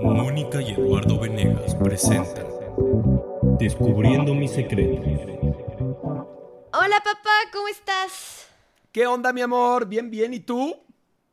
[0.00, 2.46] Mónica y Eduardo Venegas presentan
[3.58, 5.06] Descubriendo mis secretos.
[6.72, 8.48] Hola papá, ¿cómo estás?
[8.92, 9.86] ¿Qué onda, mi amor?
[9.86, 10.34] Bien, bien.
[10.34, 10.76] ¿Y tú?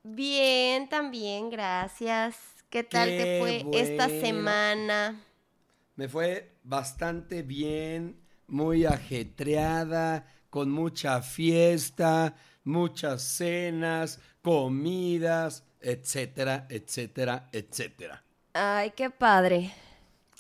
[0.04, 2.36] Bien, también, gracias.
[2.70, 5.20] ¿Qué tal te fue esta semana?
[5.96, 18.24] Me fue bastante bien, muy ajetreada, con mucha fiesta, muchas cenas, comidas, etcétera, etcétera, etcétera.
[18.54, 19.74] Ay, qué padre.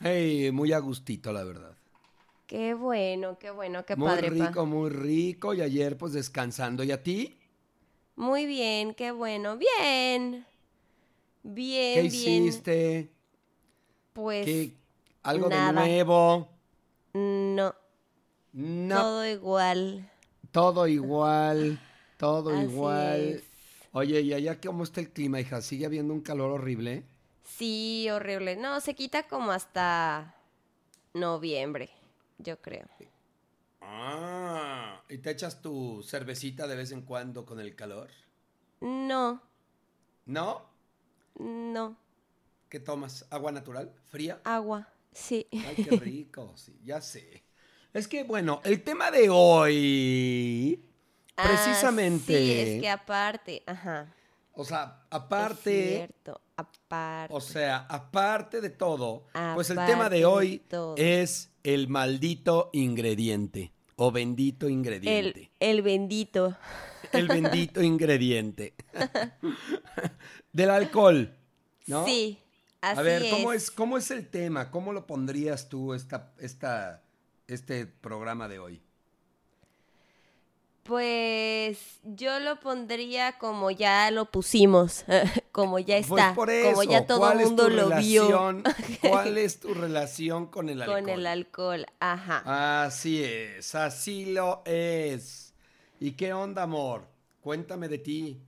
[0.01, 1.75] Hey, muy a gustito, la verdad.
[2.45, 4.51] Qué bueno, qué bueno, qué muy padre, pa.
[4.51, 5.53] rico, muy rico.
[5.53, 6.83] Y ayer, pues, descansando.
[6.83, 7.37] ¿Y a ti?
[8.15, 9.57] Muy bien, qué bueno.
[9.57, 10.45] Bien.
[11.43, 12.65] Bien, ¿Qué bien.
[12.65, 13.11] hiciste?
[14.13, 14.77] Pues ¿Qué-
[15.23, 15.51] ¿Algo nada.
[15.51, 16.49] de nuevo?
[17.13, 17.73] no,
[18.53, 20.07] No, todo igual.
[20.51, 21.79] todo igual,
[22.17, 23.43] todo Así igual.
[23.43, 23.49] es.
[23.91, 25.61] Oye, ¿y allá cómo está el clima, hija?
[25.61, 27.05] ¿Sigue habiendo un calor horrible?
[27.57, 28.55] Sí, horrible.
[28.55, 30.35] No, se quita como hasta
[31.13, 31.89] noviembre,
[32.39, 32.87] yo creo.
[33.81, 38.09] Ah, ¿y te echas tu cervecita de vez en cuando con el calor?
[38.81, 39.41] No,
[40.25, 40.71] ¿No?
[41.39, 41.95] no,
[42.69, 43.27] ¿Qué tomas?
[43.29, 43.93] ¿Agua natural?
[44.09, 44.41] ¿Fría?
[44.43, 45.47] agua, sí.
[45.61, 47.43] Ay, qué rico, sí, ya sé.
[47.93, 50.83] Es que, bueno, el tema de hoy,
[51.37, 54.13] Ah, precisamente, sí, es que aparte, ajá.
[54.53, 57.33] O sea, Es aparte, cierto, aparte.
[57.33, 60.61] o sea, aparte de todo, pues el tema de hoy
[60.97, 65.51] es el maldito ingrediente o bendito ingrediente.
[65.59, 66.57] el bendito.
[67.11, 68.73] El, bendito ingrediente
[70.51, 71.35] del alcohol,
[71.87, 72.05] ¿no?
[72.05, 72.39] Sí,
[72.81, 74.71] así A ver, ¿cómo es, ¿cómo es el tema?
[74.71, 77.03] ¿Cómo lo pondrías tú esta, esta,
[77.47, 78.81] este programa de hoy?
[80.91, 85.05] Pues yo lo pondría como ya lo pusimos,
[85.53, 88.61] como ya está, Pues por eso, como ya todo ¿cuál el mundo lo vio
[89.01, 90.99] ¿Cuál es tu relación con el alcohol?
[90.99, 91.85] con el alcohol.
[92.01, 92.83] Ajá.
[92.83, 95.53] Así es, así lo es.
[96.01, 97.07] ¿Y qué onda, amor?
[97.39, 98.41] Cuéntame de ti.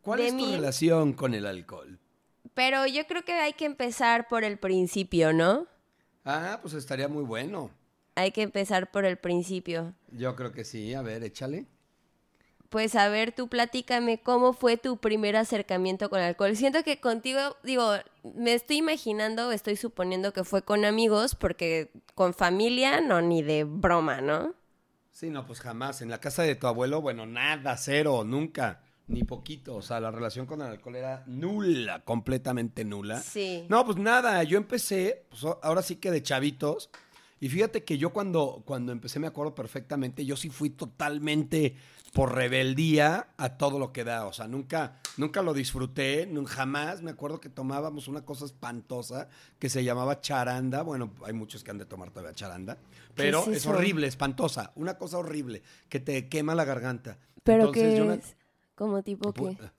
[0.00, 1.98] ¿Cuál De es tu relación con el alcohol?
[2.54, 5.66] Pero yo creo que hay que empezar por el principio, ¿no?
[6.24, 7.70] Ah, pues estaría muy bueno.
[8.14, 9.92] Hay que empezar por el principio.
[10.10, 10.94] Yo creo que sí.
[10.94, 11.66] A ver, échale.
[12.72, 16.56] Pues a ver, tú platícame cómo fue tu primer acercamiento con alcohol.
[16.56, 17.92] Siento que contigo, digo,
[18.34, 23.64] me estoy imaginando, estoy suponiendo que fue con amigos, porque con familia no, ni de
[23.64, 24.54] broma, ¿no?
[25.10, 26.00] Sí, no, pues jamás.
[26.00, 29.74] En la casa de tu abuelo, bueno, nada, cero, nunca, ni poquito.
[29.74, 33.20] O sea, la relación con el alcohol era nula, completamente nula.
[33.20, 33.66] Sí.
[33.68, 36.88] No, pues nada, yo empecé, pues ahora sí que de chavitos.
[37.38, 41.76] Y fíjate que yo cuando, cuando empecé me acuerdo perfectamente, yo sí fui totalmente
[42.12, 44.26] por rebeldía a todo lo que da.
[44.26, 47.02] O sea, nunca, nunca lo disfruté, jamás.
[47.02, 49.28] Me acuerdo que tomábamos una cosa espantosa
[49.58, 50.82] que se llamaba charanda.
[50.82, 52.76] Bueno, hay muchos que han de tomar todavía charanda.
[53.14, 54.72] Pero es horrible, espantosa.
[54.76, 57.18] Una cosa horrible que te quema la garganta.
[57.42, 58.36] Pero Entonces, qué es,
[58.74, 59.70] como tipo Pu- qué.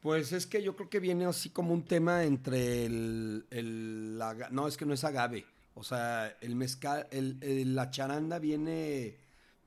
[0.00, 4.18] Pues es que yo creo que viene así como un tema entre el, el
[4.52, 5.44] no, es que no es agave.
[5.74, 9.16] O sea, el mezcal, el, el- la charanda viene,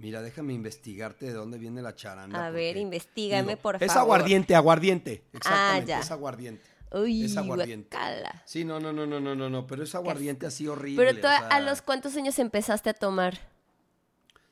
[0.02, 2.46] mira, déjame investigarte de dónde viene la charanda.
[2.48, 3.98] A ver, porque, investígame, por Es favor.
[3.98, 5.24] Ah, aguardiente, aguardiente.
[5.34, 6.00] Exactamente, ya.
[6.00, 6.64] es aguardiente.
[6.94, 7.96] Uy, es aguardiente.
[7.96, 8.44] guacala.
[8.46, 11.06] Sí, no, no, no, no, no, no, no, pero es aguardiente así horrible.
[11.06, 13.40] Pero tú o a- sea, a los cuántos años empezaste a tomar?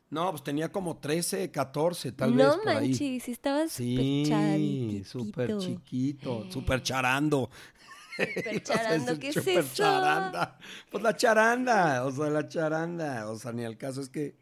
[0.10, 2.90] No, pues tenía como 13, 14, tal no vez ahí.
[2.90, 7.50] manches, si estabas súper Sí, súper chiquito, súper charando.
[8.18, 9.70] Súper Ibas a charando, ¿qué es eso?
[9.76, 10.58] charanda.
[10.90, 13.30] Pues la charanda, o sea, la charanda.
[13.30, 14.36] O sea, ni al caso es que.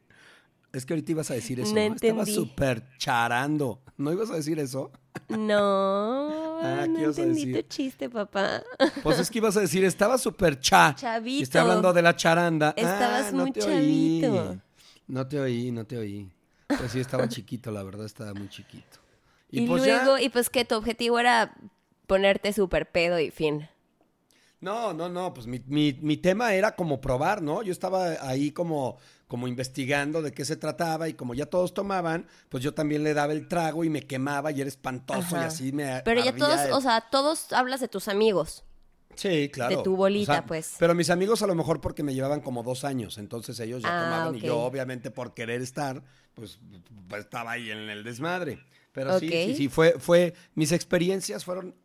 [0.77, 1.73] Es que ahorita ibas a decir eso.
[1.73, 1.95] No ¿no?
[1.95, 3.81] Estaba súper charando.
[3.97, 4.91] ¿No ibas a decir eso?
[5.29, 8.61] No, Ah, ¿qué no entendí tu chiste, papá.
[9.03, 10.93] Pues es que ibas a decir, estaba súper cha.
[10.95, 11.39] Chavito.
[11.39, 12.73] Y estoy hablando de la charanda.
[12.75, 14.21] Estabas Ah, no muy oí.
[14.21, 14.61] chavito.
[15.07, 16.29] No te oí, no te oí.
[16.67, 18.99] Pues sí, estaba chiquito, la verdad, estaba muy chiquito.
[19.49, 21.55] Y, pues ya- luego, y pues que tu objetivo era
[22.07, 23.67] ponerte súper pedo y fin.
[24.59, 27.61] No, no, no, pues mi, mi, mi tema era como probar, ¿no?
[27.61, 32.25] Yo estaba ahí como, como investigando de qué se trataba y como ya todos tomaban,
[32.49, 35.71] pues yo también le daba el trago y me quemaba y era espantoso y así
[35.71, 38.63] me Pero ya todos, el- o sea, todos hablas de tus amigos.
[39.15, 39.77] Sí, claro.
[39.77, 40.75] de tu bolita, pues.
[40.77, 43.89] Pero mis amigos a lo mejor porque me llevaban como dos años, entonces ellos ya
[43.97, 46.03] Ah, tomaban y yo obviamente por querer estar,
[46.35, 46.59] pues,
[47.09, 48.59] pues, estaba ahí en el desmadre.
[48.91, 51.75] Pero sí, sí, sí, fue, fue, mis experiencias fueron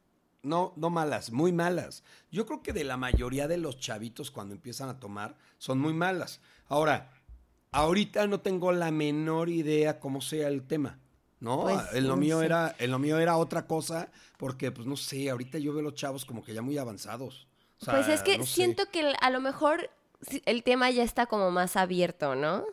[0.43, 2.03] no, no malas, muy malas.
[2.31, 5.93] Yo creo que de la mayoría de los chavitos cuando empiezan a tomar son muy
[5.93, 6.41] malas.
[6.69, 7.11] Ahora,
[7.71, 10.99] ahorita no tengo la menor idea cómo sea el tema.
[11.41, 14.97] No, Pues, en lo mío era, en lo mío era otra cosa, porque pues no
[14.97, 17.49] sé, ahorita yo veo los chavos como que ya muy avanzados.
[17.81, 18.53] O O sea, Pues es que no sé.
[18.53, 19.91] siento que a lo mejor
[20.47, 22.65] el tema ya está como más abierto, ¿no?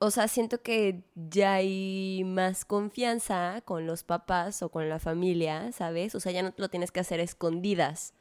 [0.00, 5.72] O sea, siento que ya hay más confianza con los papás o con la familia,
[5.72, 6.14] ¿sabes?
[6.14, 8.14] O sea, ya no lo tienes que hacer escondidas,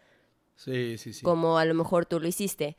[0.55, 1.21] Sí, sí, sí.
[1.23, 2.77] como a lo mejor tú lo hiciste.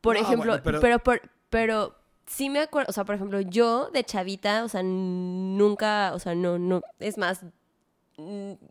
[0.00, 0.98] Por No, ejemplo, bueno, pero- pero...
[1.00, 1.94] Pero, pero
[2.26, 6.34] sí me acuerdo, o sea, por ejemplo, yo de chavita, o sea, nunca, o sea,
[6.34, 7.44] no, no, es más,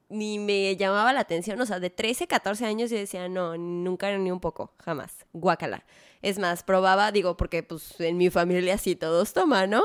[0.10, 4.16] ni me llamaba la atención, o sea, de 13, 14 años yo decía, no, nunca
[4.18, 5.86] ni un poco, jamás, guácala.
[6.22, 9.84] Es más, probaba, digo, porque pues en mi familia sí todos toman, ¿no?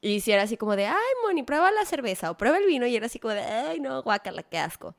[0.00, 2.86] Y si era así como de, ay, Moni, prueba la cerveza o prueba el vino,
[2.86, 4.94] y era así como de, ay, no, guácala, qué asco.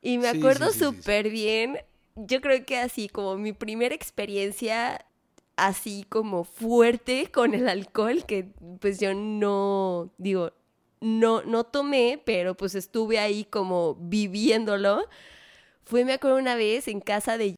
[0.00, 0.96] Y me acuerdo sí, sí, sí, sí.
[0.96, 1.78] súper bien,
[2.16, 5.04] yo creo que así como mi primera experiencia
[5.60, 8.48] así como fuerte con el alcohol, que
[8.80, 10.52] pues yo no, digo,
[11.00, 15.08] no, no tomé, pero pues estuve ahí como viviéndolo.
[15.84, 17.54] Fue, me acuerdo una vez en casa de...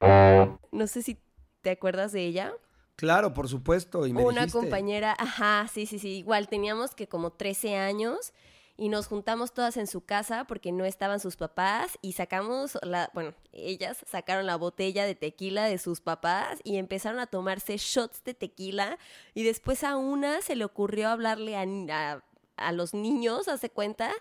[0.70, 1.18] No sé si
[1.60, 2.52] te acuerdas de ella.
[2.96, 4.06] Claro, por supuesto.
[4.06, 4.58] Y me Una dijiste.
[4.58, 8.32] compañera, ajá, sí, sí, sí, igual teníamos que como 13 años
[8.76, 13.10] y nos juntamos todas en su casa porque no estaban sus papás y sacamos la,
[13.12, 18.24] bueno, ellas sacaron la botella de tequila de sus papás y empezaron a tomarse shots
[18.24, 18.98] de tequila
[19.34, 22.22] y después a una se le ocurrió hablarle a, a,
[22.66, 24.12] a los niños, hace cuenta,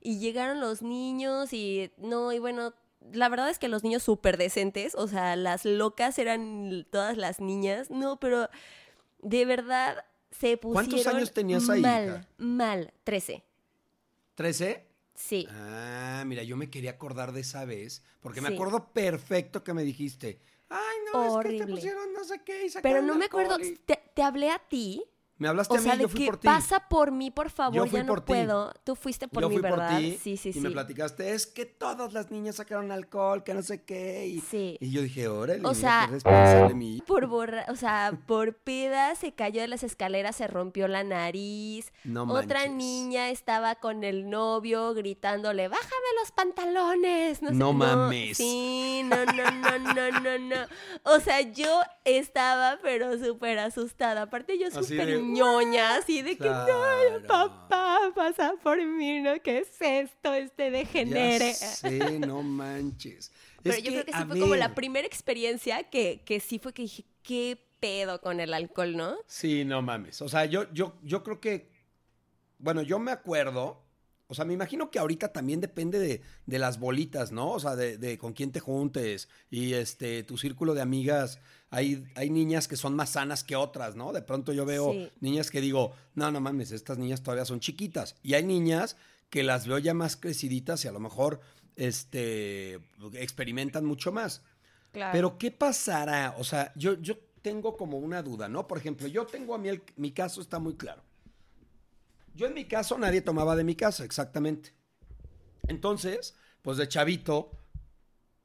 [0.00, 2.72] y llegaron los niños y no, y bueno,
[3.12, 7.40] la verdad es que los niños súper decentes, o sea, las locas eran todas las
[7.40, 8.48] niñas, no, pero
[9.22, 12.28] de verdad se pusieron ¿Cuántos años tenías ahí, mal, hija?
[12.38, 13.42] mal, 13,
[14.36, 14.84] ¿13?
[15.14, 15.48] sí.
[15.50, 18.54] Ah, mira, yo me quería acordar de esa vez, porque me Sí.
[18.54, 21.66] acuerdo perfecto que me dijiste, ay, no, es que Horrible.
[21.66, 23.56] te pusieron no sé qué y Pero no me acuerdo,
[24.14, 25.04] te hablé a ti,
[25.38, 26.46] Me hablaste o a mí, sea, yo de fui que por ti.
[26.48, 28.32] pasa por mí, por favor, Yo fui ya por no ti.
[28.32, 28.72] puedo.
[28.84, 29.90] Tú fuiste por yo mí, fui ¿verdad?
[29.92, 30.60] por ti sí, sí, y sí.
[30.60, 34.26] me platicaste, es que todas las niñas sacaron alcohol, que no sé qué.
[34.26, 34.76] Y, Sí.
[34.80, 39.32] y yo dije, órale, O sea, responsable mi Por borra, o sea, por peda se
[39.32, 41.92] cayó de las escaleras, se rompió la nariz.
[42.04, 42.72] No Otra manches.
[42.76, 47.42] niña estaba con el novio gritándole, bájame los pantalones.
[47.42, 48.36] No, sé- No mames.
[48.36, 50.66] Sí, no, no, no, no, no, no.
[51.04, 54.22] O sea, yo estaba pero súper asustada.
[54.22, 57.20] Aparte yo súper ñoña, así de que Claro.
[57.20, 59.40] no, papá, pasa por mí, ¿no?
[59.42, 60.32] ¿Qué es esto?
[60.34, 61.48] Este degenere.
[61.48, 63.30] Ya sé, no manches.
[63.62, 66.72] Pero Es yo creo que sí fue como la primera experiencia que, que sí fue
[66.72, 69.16] que dije, qué pedo con el alcohol, ¿no?
[69.26, 70.20] Sí, no mames.
[70.22, 71.70] O sea, yo, yo, yo creo que.
[72.58, 73.82] Bueno, yo me acuerdo.
[74.30, 77.50] O sea, me imagino que ahorita también depende de, de las bolitas, ¿no?
[77.52, 79.28] O sea, de, de con quién te juntes.
[79.50, 81.40] Y este, tu círculo de amigas.
[81.70, 84.12] Hay, hay niñas que son más sanas que otras, ¿no?
[84.12, 85.10] De pronto yo veo Sí.
[85.20, 88.16] niñas que digo, no, no mames, estas niñas todavía son chiquitas.
[88.22, 88.96] Y hay niñas
[89.30, 91.40] que las veo ya más creciditas y a lo mejor
[91.76, 92.80] este,
[93.14, 94.42] experimentan mucho más.
[94.92, 95.12] Claro.
[95.12, 96.34] Pero ¿qué pasará?
[96.38, 98.66] O sea, yo, yo tengo como una duda, ¿no?
[98.66, 101.02] Por ejemplo, yo tengo a mí, el- mi caso está muy claro.
[102.38, 104.72] Yo en mi caso nadie tomaba de mi casa, exactamente.
[105.66, 107.50] Entonces, pues de chavito,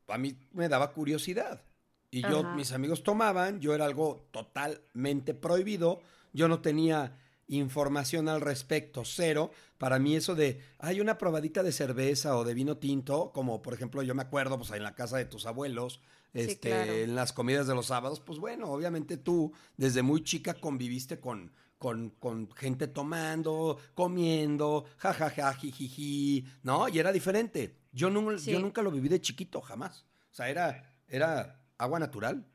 [0.07, 1.61] a mí me daba curiosidad.
[2.09, 2.55] Y yo, Ajá.
[2.55, 6.01] mis amigos tomaban, yo era algo totalmente prohibido,
[6.33, 9.51] yo no tenía información al respecto, cero.
[9.77, 13.75] Para mí eso de, hay una probadita de cerveza o de vino tinto, como por
[13.75, 16.01] ejemplo yo me acuerdo, pues en la casa de tus abuelos,
[16.33, 16.93] Sí, este, claro.
[16.93, 21.51] en las comidas de los sábados, pues bueno, obviamente tú desde muy chica conviviste con,
[21.83, 26.87] con, con gente tomando, comiendo, jajaja, jijiji, ¿no?
[26.87, 27.75] Y era diferente.
[27.91, 28.53] Yo, no, Sí.
[28.53, 30.05] yo nunca lo viví de chiquito, jamás.
[30.31, 32.47] O sea, era, era agua natural.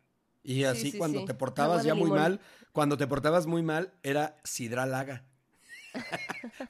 [0.42, 2.40] Y así sí, cuando te portabas ya muy mal,
[2.72, 5.26] cuando te portabas muy mal, era sidralaga.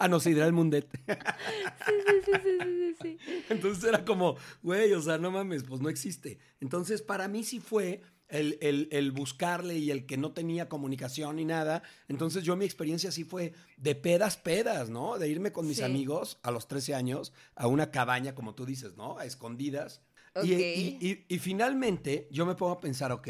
[0.00, 0.88] ah, no, sidral mundet.
[1.86, 3.42] Sí, sí, sí, sí, sí, sí.
[3.50, 6.40] Entonces era como, güey, o sea, no mames, pues no existe.
[6.60, 11.36] Entonces, para mí sí fue el, el- el buscarle y el que no tenía comunicación
[11.36, 11.82] ni nada.
[12.08, 15.18] Entonces, yo mi experiencia sí fue de pedas, pedas, ¿no?
[15.18, 15.82] De irme con mis Sí.
[15.84, 19.18] amigos a los 13 años a una cabaña, como tú dices, ¿no?
[19.18, 20.02] A escondidas.
[20.44, 20.60] Y- Ok.
[20.60, 23.28] Y, y- y finalmente, yo me pongo a pensar, ok,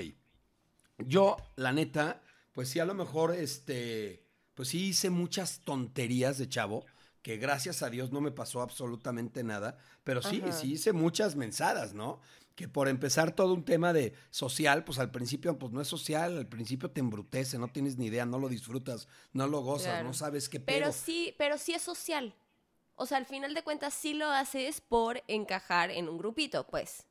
[0.99, 2.21] yo, la neta,
[2.53, 4.25] pues sí, a lo mejor, este,
[4.55, 6.85] pues sí hice muchas tonterías de chavo,
[7.29, 10.51] que gracias a Dios no me pasó absolutamente nada, pero sí, Ajá.
[10.53, 12.23] sí hice muchas mensadas, ¿no?
[12.55, 16.39] Que por empezar todo un tema de social, pues al principio, pues no es social,
[16.39, 20.07] al principio te embrutece, no tienes ni idea, no lo disfrutas, no lo gozas, Claro.
[20.07, 20.93] no sabes qué Pero pedo.
[20.95, 22.35] sí, pero sí es social.
[22.95, 27.05] O sea, al final de cuentas sí lo haces por encajar en un grupito, pues.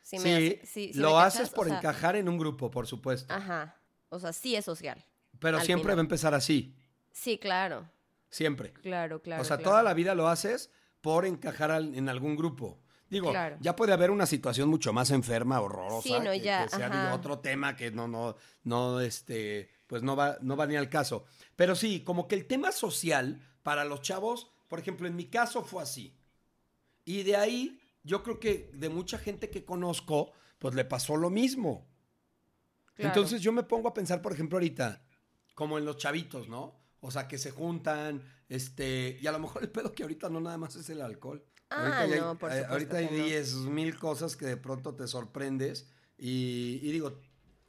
[0.00, 3.34] Sí, Sí, hace- lo me haces por o sea, encajar en un grupo, por supuesto,
[3.34, 3.74] Ajá.
[4.10, 5.04] O sea, sí es social.
[5.40, 5.96] pero siempre final.
[5.96, 6.72] va a empezar así,
[7.10, 7.90] Sí, claro.
[8.36, 8.72] Siempre.
[8.74, 9.40] Claro, claro.
[9.42, 9.70] o sea, claro.
[9.70, 12.78] toda la vida lo haces por encajar al- en algún grupo.
[13.08, 13.56] Digo, Claro.
[13.60, 16.88] ya puede haber una situación mucho más enferma, horrorosa, Sí, no, que, ya, que sea
[16.90, 20.88] digo, otro tema que no, no, no, este, pues no va, no va ni al
[20.90, 21.24] caso.
[21.54, 25.62] Pero sí, como que el tema social para los chavos, por ejemplo, en mi caso
[25.64, 26.16] fue así.
[27.04, 31.30] Y de ahí, yo creo que de mucha gente que conozco, pues le pasó lo
[31.30, 31.86] mismo.
[32.94, 33.08] Claro.
[33.10, 35.00] Entonces yo me pongo a pensar, por ejemplo, ahorita,
[35.54, 36.74] como en los chavitos, ¿no?
[37.06, 40.40] O sea, que se juntan, este, y a lo mejor el pedo que ahorita no
[40.40, 41.44] nada más es el alcohol.
[41.70, 43.24] Ah, ahorita no, hay, por eh, supuesto Ahorita hay que no.
[43.24, 45.88] 10 mil cosas que de pronto te sorprendes.
[46.18, 47.20] Y, y digo,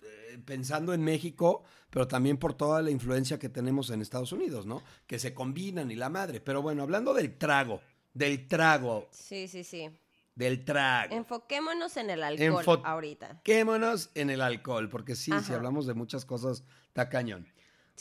[0.04, 4.66] eh, pensando en México, pero también por toda la influencia que tenemos en Estados Unidos,
[4.66, 4.82] ¿no?
[5.06, 6.42] Que se combinan y la madre.
[6.42, 7.82] Pero bueno, hablando del trago,
[8.14, 9.90] del trago, Sí, sí, sí.
[10.36, 11.14] del trago.
[11.16, 13.42] Enfoquémonos en el alcohol Enfo- ahorita.
[13.44, 15.56] Quémonos en el alcohol, porque sí, si Ajá.
[15.56, 17.48] hablamos de muchas cosas, está cañón.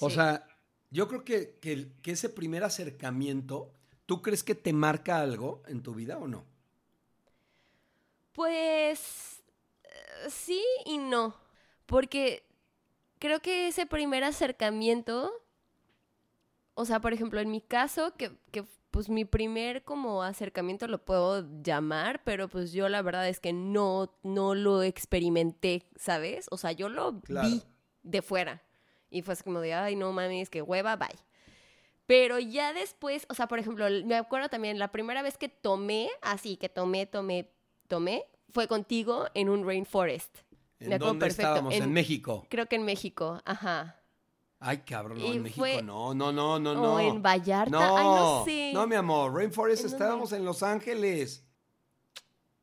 [0.00, 0.16] O Sí.
[0.16, 0.46] sea,
[0.96, 3.70] yo creo que, que, ese primer acercamiento,
[4.06, 6.46] ¿tú crees que te marca algo en tu vida o no?
[8.32, 9.42] Pues
[9.84, 11.36] eh, sí y no,
[11.84, 12.44] porque
[13.18, 15.34] creo que ese primer acercamiento,
[16.72, 21.04] o sea, por ejemplo, en mi caso, que, que pues mi primer como acercamiento lo
[21.04, 26.46] puedo llamar, pero pues yo la verdad es que no, no lo experimenté, ¿sabes?
[26.50, 27.48] O sea, yo lo Claro.
[27.48, 27.62] vi
[28.02, 28.65] de fuera
[29.10, 31.08] y fue así como de, ay, no mames, que hueva, bye.
[32.06, 36.08] Pero ya después, o sea, por ejemplo, me acuerdo también, la primera vez que tomé,
[36.22, 37.50] así que tomé, tomé,
[37.88, 40.38] tomé, fue contigo en un rainforest.
[40.78, 41.74] ¿En Me acuerdo dónde perfecto, estábamos?
[41.74, 42.46] En, en- México.
[42.48, 44.00] Creo que en México, ajá.
[44.60, 47.00] Ay, cabrón, no, en México fue- no, no, no, no, o no.
[47.00, 48.70] en Vallarta, No, ay, no sé.
[48.72, 50.04] no, mi amor, Rainforest ¿En dónde?
[50.04, 51.44] estábamos en Los Ángeles.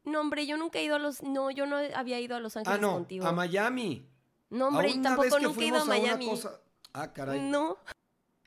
[0.05, 2.57] No, hombre, yo nunca he ido a Los, no, yo no había ido a Los
[2.57, 3.25] Ángeles Ah, no, contigo.
[3.27, 4.07] a Miami.
[4.49, 6.27] No, A hombre, una tampoco nunca he ido a Miami.
[6.27, 6.59] cosa-
[6.93, 7.39] Ah, caray.
[7.41, 7.77] No.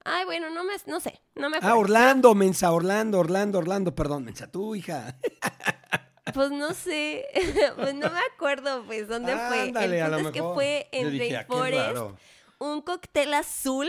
[0.05, 1.79] Ay, bueno, no me, no sé, no me Ah, acuerdo.
[1.79, 5.19] Orlando, mensa, Orlando, Orlando, Orlando, perdón, mensa, tú, hija.
[6.35, 7.25] Pues no sé,
[7.76, 9.61] pues no me acuerdo, pues, dónde fue.
[9.69, 11.87] Ándale, El a lo punto es que fue Yo en dije, ah, Rainforest.
[11.87, 12.17] raro.
[12.59, 13.88] un cóctel azul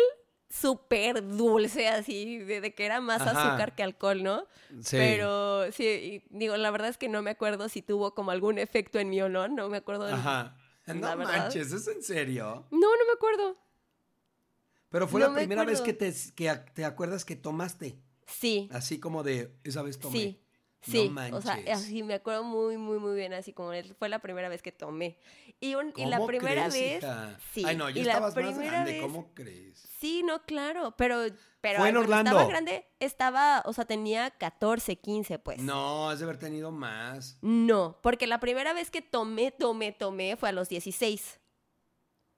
[0.49, 3.31] súper dulce, así, de, de que era más Ajá.
[3.49, 4.45] azúcar que alcohol, ¿no?
[4.81, 4.97] Sí.
[4.97, 8.59] Pero sí, y digo, la verdad es que no me acuerdo si tuvo como algún
[8.59, 10.05] efecto en mí o no, no me acuerdo.
[10.07, 10.55] Ajá.
[10.93, 12.65] No manches, ¿es en serio?
[12.71, 13.57] No, no me acuerdo.
[14.89, 17.99] Pero fue No la me primera vez que te, que te acuerdas que tomaste.
[18.25, 20.17] Sí, Así como de, esa vez tomé.
[20.17, 20.41] sí,
[20.87, 21.07] No sí.
[21.07, 21.43] o manches.
[21.43, 24.71] sea, así me acuerdo muy, muy, muy bien, así como fue la primera vez que
[24.71, 25.17] tomé.
[25.59, 27.03] Y, un- y la ¿Cómo primera crees, vez...
[27.03, 27.39] hija?
[27.53, 29.79] Sí, Ay, no, ya y la estabas más grande, vez- ¿cómo crees?
[29.99, 31.21] Sí, no, claro, pero...
[31.67, 32.31] pero Fue en Orlando.
[32.31, 35.59] Estaba grande, estaba, o sea, tenía 14, 15, pues.
[35.59, 37.37] No, has de haber tenido más.
[37.41, 41.41] No, porque la primera vez que tomé, tomé, tomé fue a los 16.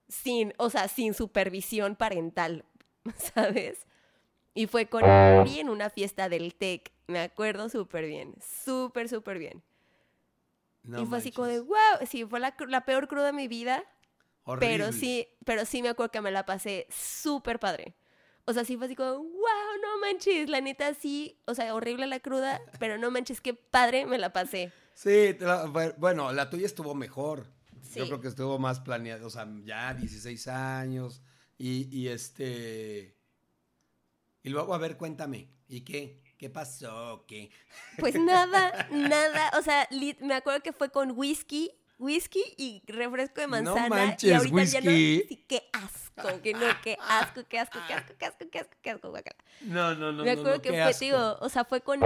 [0.08, 2.64] Sin, o sea, sin supervisión parental,
[3.34, 3.86] ¿sabes?
[4.52, 6.90] Y fue con Ari en una fiesta del TEC.
[7.06, 8.34] Me acuerdo súper bien,
[8.64, 9.62] súper, súper bien.
[10.82, 13.46] No y fue así como de, wow, sí, fue la, la peor cruda de mi
[13.46, 13.84] vida,
[14.58, 14.92] pero Horrible.
[14.92, 17.94] sí, pero sí me acuerdo que me la pasé súper padre.
[18.46, 19.24] O sea, sí fue así como, wow,
[19.82, 24.06] no manches, la neta sí, o sea, horrible la cruda, pero no manches, qué padre
[24.06, 24.72] me la pasé.
[24.94, 25.36] Sí,
[25.98, 27.46] bueno, la tuya estuvo mejor.
[27.94, 28.08] Yo Sí.
[28.08, 31.22] creo que estuvo más planeada, o sea, ya 16 años
[31.58, 33.16] y, y este...
[34.42, 36.22] Y luego, a ver, cuéntame, ¿y qué?
[36.38, 37.24] ¿Qué pasó?
[37.28, 37.50] ¿Qué?
[37.98, 39.50] Pues nada, nada.
[39.58, 39.86] O sea,
[40.20, 44.16] me acuerdo que fue con whisky, whisky y refresco de No manzana.
[44.20, 44.90] y ahorita ya no.
[44.90, 48.76] Sí, qué asco, que no, qué asco, qué asco, qué asco, qué asco, qué asco,
[48.82, 49.12] qué asco.
[49.60, 51.04] No, no, no, me acuerdo no, que fue, asco.
[51.04, 52.00] digo, o sea, fue con.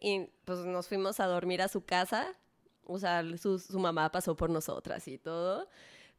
[0.00, 2.26] Y pues nos fuimos a dormir a su casa.
[2.84, 5.68] O sea, su, su mamá pasó por nosotras y todo.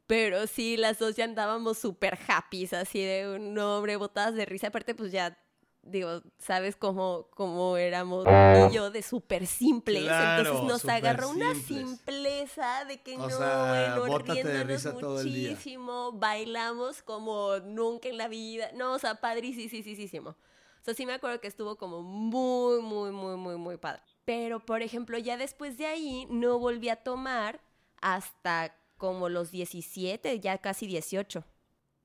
[0.06, 4.68] Pero sí, las dos ya andábamos súper happy, así de un hombre, botadas de risa.
[4.68, 5.38] Aparte, pues ya,
[5.84, 10.04] digo, sabes cómo, cómo éramos y yo de súper simples.
[10.04, 17.04] Claro, Entonces nos agarró una simpleza de que O no, sea, bueno, riéndonos muchísimo, bailamos
[17.04, 18.72] como nunca en la vida.
[18.74, 20.30] No, o sea, padrísimo.
[20.30, 24.02] O sea, sí me acuerdo que estuvo como muy, muy, muy, muy, muy padre.
[24.26, 27.62] Pero, por ejemplo, ya después de ahí no volví a tomar
[28.02, 31.44] hasta como los 17, ya casi 18.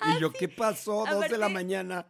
[0.05, 1.05] Y yo, ¿qué pasó?
[1.09, 2.07] Dos de la mañana.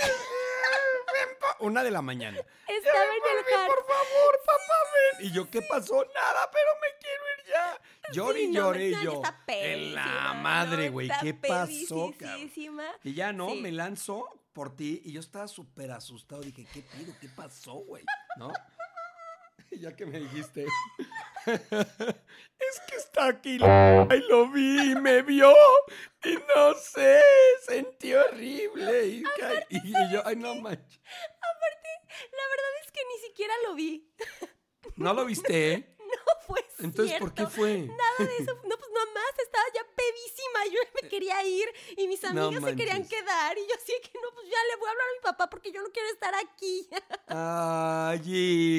[0.00, 1.28] Ven
[1.60, 2.38] Una de la mañana.
[2.66, 3.68] Estaba en el hard.
[3.68, 4.74] Por favor, papá,
[5.18, 5.26] ven.
[5.26, 6.04] Y yo, ¿qué pasó?
[6.14, 7.80] Nada, pero me quiero ir ya.
[8.12, 9.22] Lloré y lloré y yo.
[9.46, 11.08] En la madre, güey.
[11.20, 12.50] ¿Qué pasó, cabrón?
[13.02, 16.42] Y ya no, me lanzó por ti y yo estaba súper asustado.
[16.42, 17.14] Dije, ¿qué pido?
[17.20, 18.04] ¿Qué pasó, güey?
[18.36, 18.52] ¿No?
[19.80, 20.66] Ya que me dijiste,
[21.46, 25.52] es que está aquí y lo vi, me vio
[26.24, 27.20] y no sé,
[27.66, 29.06] sentí horrible.
[29.06, 31.00] Y, ca- y yo, ay, no manches.
[32.30, 34.08] La verdad es que ni siquiera lo vi.
[34.96, 35.96] ¿No lo viste?
[35.98, 37.56] No fue Entonces, ¿por qué cierto.
[37.56, 37.78] fue?
[37.88, 38.54] Nada de eso.
[38.64, 40.64] No, pues nomás estaba ya pedísima.
[40.72, 43.58] Yo me quería ir y mis No amigas se querían quedar.
[43.58, 45.82] Y yo así que no, ya le voy a hablar a mi papá porque yo
[45.82, 46.88] no quiero estar aquí.
[47.28, 48.20] Ay,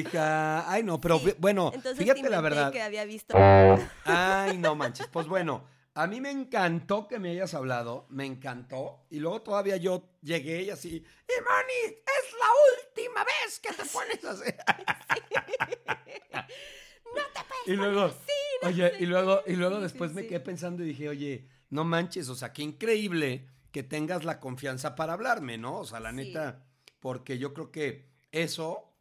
[0.06, 0.70] hija.
[0.70, 1.34] Ay, no, pero Sí.
[1.38, 2.72] bueno, Entonces fíjate te la verdad.
[2.72, 3.34] que había visto.
[4.04, 5.06] Ay, no manches.
[5.08, 9.06] Pues bueno, a mí me encantó que me hayas hablado, me encantó.
[9.10, 12.48] Y luego todavía yo llegué y así, y Moni, es la
[12.86, 14.52] última vez que te pones así.
[17.14, 18.08] No te puedes Y luego,
[18.62, 20.28] no oye, y luego, y luego Sí, después sí, me sí.
[20.28, 24.94] quedé pensando y dije, oye, no manches, o sea, qué increíble que tengas la confianza
[24.94, 25.80] para hablarme, ¿no?
[25.80, 26.16] O sea, la Sí.
[26.16, 26.64] neta,
[26.98, 28.96] porque yo creo que eso,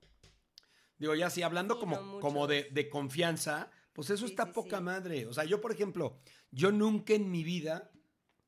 [0.98, 4.82] digo, ya sí, hablando Sí, como, no, como de, confianza, pues eso Sí, está poca
[4.82, 5.28] madre.
[5.28, 6.20] O sea, yo, por ejemplo,
[6.52, 7.90] yo nunca en mi vida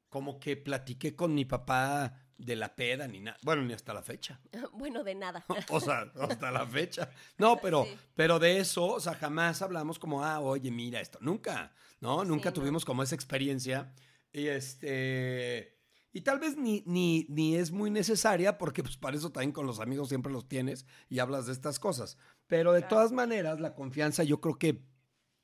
[0.09, 3.37] como que platiqué con mi papá de la peda ni nada.
[3.43, 4.41] Bueno, ni hasta la fecha.
[4.73, 5.45] Bueno, de nada.
[5.71, 7.09] O sea, hasta la fecha.
[7.37, 7.97] No, pero, Sí.
[8.15, 11.19] pero de eso, o sea, jamás hablamos como, ah, oye, mira esto.
[11.21, 12.25] Nunca, ¿no?
[12.25, 12.53] Nunca no.
[12.55, 13.93] tuvimos como esa experiencia.
[14.33, 15.76] Y este.
[16.17, 19.67] Y tal vez ni, ni, ni es muy necesaria, porque pues para eso también con
[19.67, 22.17] los amigos siempre los tienes y hablas de estas cosas.
[22.47, 22.95] Pero de Claro.
[22.95, 24.83] todas maneras, la confianza yo creo que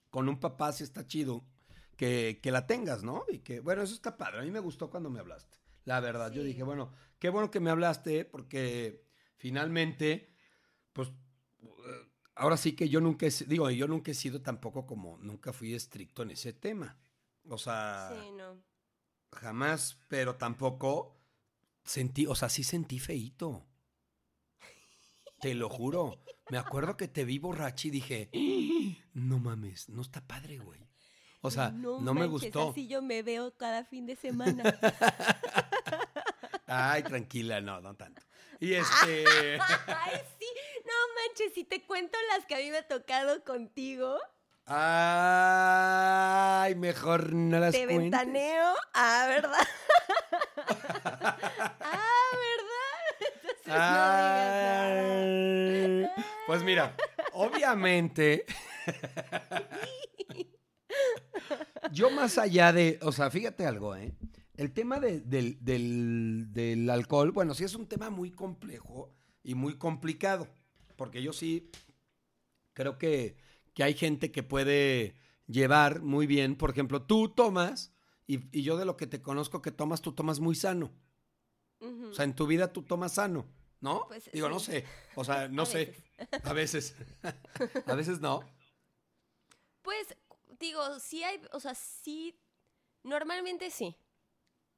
[0.09, 1.45] con un papá sí está chido
[1.95, 3.23] que, que la tengas, ¿no?
[3.29, 4.39] Y que, bueno, eso está padre.
[4.39, 5.59] A mí me gustó cuando me hablaste.
[5.85, 9.05] La verdad, yo dije, bueno, qué bueno que me hablaste, porque
[9.37, 10.33] finalmente,
[10.91, 11.11] pues,
[12.33, 15.75] ahora sí que yo nunca, he digo, yo nunca he sido tampoco como, nunca fui
[15.75, 16.97] estricto en ese tema.
[17.47, 18.57] O sea, Sí, no.
[19.33, 21.17] Jamás, pero tampoco
[21.83, 23.65] sentí, o sea, sí sentí feíto.
[25.41, 26.23] Te lo juro.
[26.49, 30.87] Me acuerdo que te vi borracha y dije, "Ah, no mames, no está padre, güey.
[31.41, 32.69] O sea, no, me manches, gustó.
[32.69, 34.63] Así yo me veo cada fin de semana.
[36.67, 38.21] Ay, tranquila, no, no tanto.
[38.61, 39.59] Y este.
[39.59, 40.45] Ay, sí.
[40.85, 44.17] No manches, si te cuento las que a mí me ha tocado contigo,
[46.65, 47.99] Ay, mejor no las te cuentes.
[48.11, 48.73] ventaneo.
[48.93, 49.59] Ah, ¿verdad?
[51.05, 51.37] ah,
[52.31, 53.03] ¿verdad?
[53.19, 55.01] Entonces no digas nada.
[55.01, 56.07] Ay.
[56.47, 56.95] Pues mira,
[57.33, 58.45] obviamente.
[61.91, 64.13] Yo más allá de, o sea, fíjate algo, ¿eh?
[64.55, 69.55] El tema de- del, del- del alcohol, bueno, sí es un tema muy complejo y
[69.55, 70.47] muy complicado,
[70.95, 71.69] porque yo sí
[72.73, 73.35] creo que,
[73.73, 75.15] que hay gente que puede
[75.47, 77.91] llevar muy bien, por ejemplo, tú tomas,
[78.27, 80.91] y, y yo de lo que te conozco que tomas, tú tomas muy sano.
[81.81, 83.45] O sea, en tu vida tú tomas sano,
[83.81, 84.05] ¿no?
[84.07, 84.85] Pues, Digo, no sé.
[85.15, 85.93] O sea, no A sé.
[86.45, 86.95] A veces.
[87.87, 88.39] A veces no.
[89.81, 90.15] Pues,
[90.59, 92.39] digo, sí hay, o sea, sí,
[93.03, 93.97] normalmente sí.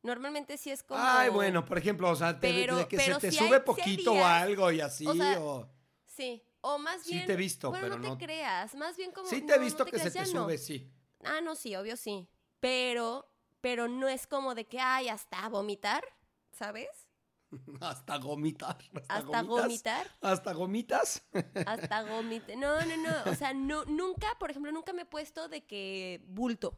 [0.01, 0.99] Normalmente sí es como...
[1.03, 3.61] Ay, bueno, por ejemplo, o sea, te- Pero- de que pero se te sube hay-
[3.63, 5.05] poquito o algo y así.
[5.05, 5.69] o sea, o-
[6.05, 7.27] Sí, o más Sí bien...
[7.27, 9.27] te he visto, bueno, pero no no- te creas, más bien como...
[9.29, 10.91] Sí te he no, visto que se te sube, sí.
[11.23, 12.27] Ah, no, sí, obvio sí.
[12.59, 13.29] Pero,
[13.61, 16.03] pero no es como de que, ay, hasta vomitar,
[16.51, 17.07] ¿sabes?
[17.81, 18.77] Hasta gomitar.
[18.93, 19.45] Hasta, Hasta gomitas.
[19.47, 20.11] vomitar.
[20.21, 21.23] Hasta gomitas.
[21.63, 22.57] Hasta gomitar.
[22.57, 23.31] No, no, no.
[23.31, 26.77] O sea, no, nunca, por ejemplo, nunca me he puesto de que bulto.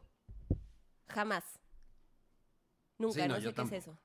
[1.08, 1.44] Jamás.
[2.98, 3.98] Nunca, Sí, no, sé qué es eso.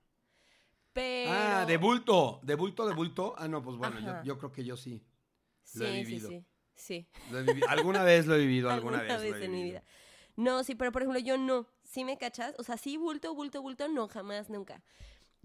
[0.93, 1.31] Pero...
[1.31, 2.39] Ah, de bulto.
[2.43, 3.33] De bulto, de bulto.
[3.37, 5.03] Ah, no, pues bueno, yo creo que yo sí.
[5.73, 6.29] Sí, lo he sí, vivido.
[6.29, 6.45] sí.
[6.75, 7.07] Sí.
[7.31, 7.67] Lo he vivido.
[7.69, 9.83] Alguna vez lo he vivido, alguna, vez, lo he en mi vida.
[10.35, 11.67] No, sí, pero por ejemplo, yo no.
[11.83, 12.55] ¿Sí me cachas?
[12.57, 14.81] O sea, sí, bulto, bulto, bulto, no, jamás, nunca.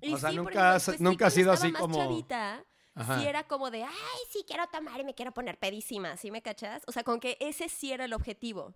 [0.01, 1.97] Y O sea, sí, nunca has- pues sí, nunca has cuando sido así más como-
[1.97, 2.65] chavita,
[2.95, 3.19] Ajá.
[3.21, 6.41] sí era como de, ay, sí quiero tomar y me quiero poner pedísima, ¿sí me
[6.41, 6.83] cachas?
[6.87, 8.75] O sea, con que ese sí era el objetivo.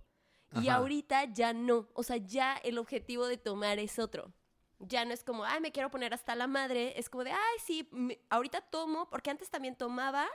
[0.60, 0.76] Y Ajá.
[0.78, 1.88] ahorita ya no.
[1.94, 4.34] O sea, ya el objetivo de tomar es otro.
[4.80, 6.98] Ya no es como, ay, me quiero poner hasta la madre.
[6.98, 10.28] Es como de, ay, sí, me- ahorita tomo, porque antes también tomaba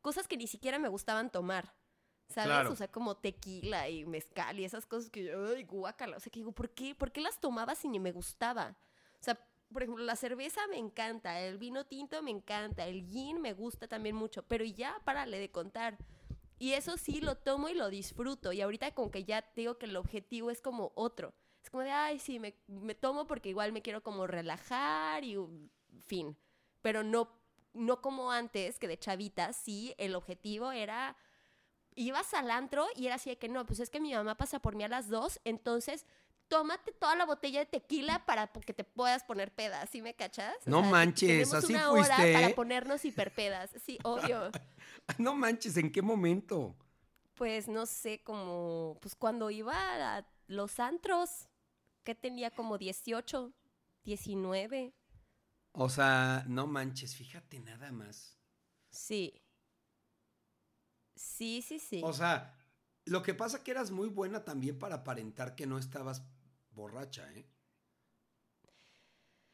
[0.00, 1.74] cosas que ni siquiera me gustaban tomar.
[2.28, 2.46] ¿Sabes?
[2.46, 2.72] Claro.
[2.72, 6.16] O sea, como tequila y mezcal y esas cosas que yo, ay, guácala.
[6.16, 6.94] O sea, que digo, ¿por qué?
[6.94, 8.76] ¿Por qué las tomaba si ni me gustaba?
[9.20, 9.36] O sea,
[9.72, 13.88] por ejemplo, la cerveza me encanta, el vino tinto me encanta, el gin me gusta
[13.88, 15.98] también mucho, pero ya párale de contar.
[16.58, 18.52] Y eso sí lo tomo y lo disfruto.
[18.52, 21.34] Y ahorita como que ya digo que el objetivo es como otro.
[21.62, 25.36] Es como de, ay, sí, me, me tomo porque igual me quiero como relajar y
[26.06, 26.36] fin.
[26.82, 27.39] Pero no,
[27.72, 31.16] no como antes, que de chavita, sí, el objetivo era...
[31.96, 34.60] Ibas al antro y era así de que no, pues es que mi mamá pasa
[34.60, 36.06] por mí a las dos, entonces
[36.46, 40.54] tómate toda la botella de tequila para que te puedas poner pedas, ¿sí me cachas?
[40.66, 42.32] O No sea, manches, así una fuiste, hora ¿eh?
[42.32, 44.50] para ponernos hiperpedas, sí, obvio.
[45.18, 46.74] No manches, ¿en qué momento?
[47.34, 49.74] Pues no sé, como, pues cuando iba
[50.18, 51.48] a los antros,
[52.04, 53.52] que tenía como 18,
[54.04, 54.92] 19.
[55.72, 58.38] O sea, no manches, fíjate nada más.
[58.90, 59.40] Sí.
[61.14, 62.00] Sí, sí, sí.
[62.04, 62.56] O sea,
[63.04, 66.22] lo que pasa que eras muy buena también para aparentar que no estabas
[66.70, 67.46] borracha, ¿eh?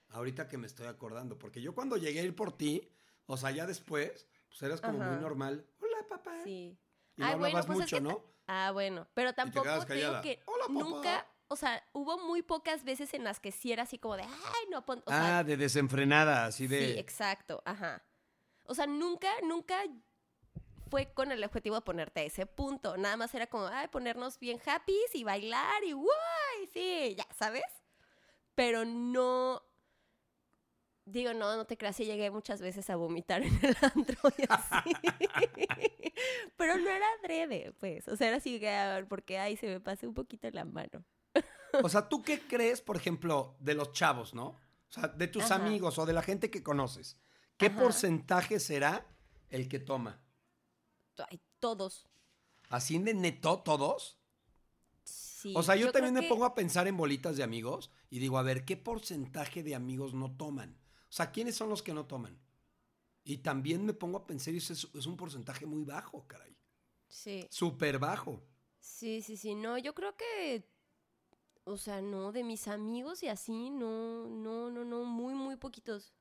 [0.09, 2.89] Ahorita que me estoy acordando, porque yo cuando llegué a ir por ti,
[3.27, 5.11] o sea, ya después, pues eras como Ajá.
[5.13, 5.67] muy normal.
[5.81, 6.43] Hola, papá.
[6.45, 6.79] Sí.
[7.17, 8.25] Y no hablabas pues es mucho, que- ¿no?
[8.47, 10.73] Ah, bueno, pero tampoco te digo que Hola, papá.
[10.73, 14.23] nunca, o sea, hubo muy pocas veces en las que sí era así como de,
[14.23, 16.95] ay, no, pon-", o sea, ah, de desenfrenada, así de...
[16.95, 18.05] Sí, exacto, ajá.
[18.65, 19.83] O sea, nunca, nunca
[20.91, 22.97] fue con el objetivo de ponerte a ese punto.
[22.97, 27.65] Nada más era como, ay, ponernos bien happy y bailar y guay, sí, ya, ¿sabes?
[28.55, 29.63] Pero no.
[31.05, 34.43] Digo, no, no te creas, sí llegué muchas veces a vomitar en el antro y
[34.49, 34.93] así.
[36.57, 38.09] Pero no era adrede, pues.
[38.09, 41.05] O sea, era así, a ver, porque ay, se me pase un poquito la mano.
[41.83, 44.47] O sea, ¿tú qué crees, por ejemplo, de los chavos, no?
[44.49, 45.57] O sea, de tus Ajá.
[45.57, 47.17] amigos o de la gente que conoces.
[47.57, 47.79] ¿Qué Ajá.
[47.81, 49.07] porcentaje será
[49.51, 50.21] el que toma?
[51.31, 52.07] Ay, todos.
[52.69, 54.19] ¿Así de neto todos?
[55.05, 55.53] Sí.
[55.57, 58.39] O sea, yo, también me que- pongo a pensar en bolitas de amigos y digo,
[58.39, 60.77] a ver, ¿qué porcentaje de amigos no toman?
[61.09, 62.39] O sea, ¿quiénes son los que no toman?
[63.25, 66.57] Y también me pongo a pensar, y eso es, es un porcentaje muy bajo, caray.
[67.09, 67.47] Sí.
[67.51, 68.43] Súper bajo.
[68.81, 69.55] Sí, sí, sí.
[69.55, 70.69] No, yo creo que.
[71.69, 76.13] O sea, no, de mis amigos y así, no, no, no, no, muy, muy poquitos.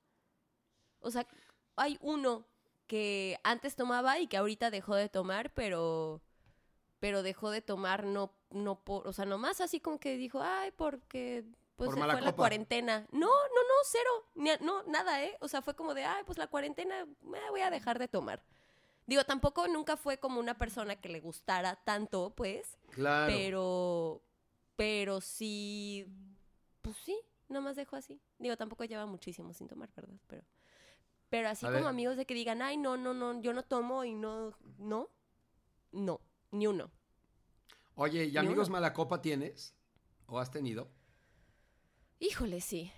[1.01, 1.27] O sea,
[1.75, 2.47] hay uno
[2.87, 6.21] que antes tomaba y que ahorita dejó de tomar, pero.
[6.99, 9.07] Pero dejó de tomar no, no por.
[9.07, 11.45] O sea, nomás así como que dijo, ay, porque.
[11.75, 13.05] Pues Por se fue la cuarentena.
[13.11, 14.09] No, no, no, cero.
[14.33, 15.37] Ni no, nada, ¿eh?
[15.41, 18.41] O sea, fue como de, ay, pues la cuarentena, eh, voy a dejar de tomar.
[19.05, 22.79] Digo, tampoco nunca fue como una persona que le gustara tanto, pues.
[22.91, 23.31] Claro.
[23.31, 24.21] Pero,
[24.75, 26.05] pero sí,
[26.81, 28.21] pues sí, nomás dejó así.
[28.39, 30.15] Digo, tampoco lleva muchísimo sin tomar, ¿verdad?
[30.27, 30.43] Pero,
[31.29, 31.89] pero así A como ver.
[31.89, 35.09] amigos de que digan, ay, no, no, no, yo no tomo y no, no,
[35.93, 36.91] no, ni uno.
[37.95, 38.69] Oye, ¿y Ni amigos uno.
[38.69, 39.73] mala copa tienes?
[40.27, 40.87] ¿O has tenido?
[42.19, 42.91] Híjole, sí.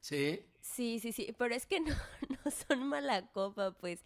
[0.00, 0.44] Sí.
[0.60, 1.94] Sí, sí, sí, pero es que no,
[2.44, 4.04] no son mala copa, pues.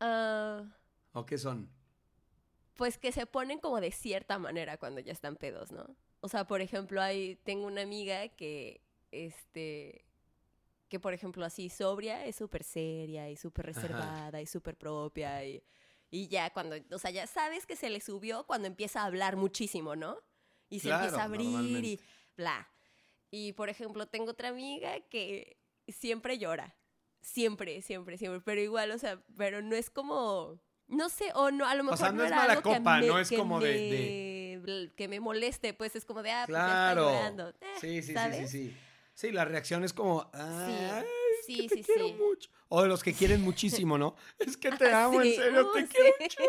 [0.00, 0.64] Ah,
[1.12, 1.68] ¿O qué son?
[2.78, 5.96] Pues que se ponen como de cierta manera cuando ya están pedos, ¿no?
[6.20, 10.04] O sea, por ejemplo, hay, tengo una amiga que, este,
[10.88, 15.60] que por ejemplo así sobria es súper seria y súper reservada y súper propia y,
[16.08, 19.34] y ya cuando, o sea, ya sabes que se le subió cuando empieza a hablar
[19.34, 20.22] muchísimo, ¿no?
[20.70, 22.00] Y se Claro, empieza a abrir y
[22.36, 22.68] bla.
[23.32, 26.76] Y por ejemplo, tengo otra amiga que siempre llora.
[27.22, 28.40] Siempre, siempre, siempre.
[28.40, 30.60] Pero igual, o sea, pero no es como.
[30.88, 33.18] No sé, o no, a lo mejor sea, no es mala algo copa, me- no
[33.18, 37.02] es como de- Que me moleste, pues es como de, ah, pues Claro.
[37.08, 37.48] está llorando.
[37.48, 38.50] Eh, sí, sí, sí, ¿sabes?
[38.50, 38.76] sí, sí.
[39.14, 41.04] Sí, la reacción es como, ay,
[41.44, 42.14] Sí, es que sí, te sí, quiero sí.
[42.14, 42.50] mucho.
[42.68, 44.14] O de los que quieren muchísimo, ¿no?
[44.38, 45.88] Es que te amo, en serio, uh, te sí.
[45.88, 46.46] quiero un chorro.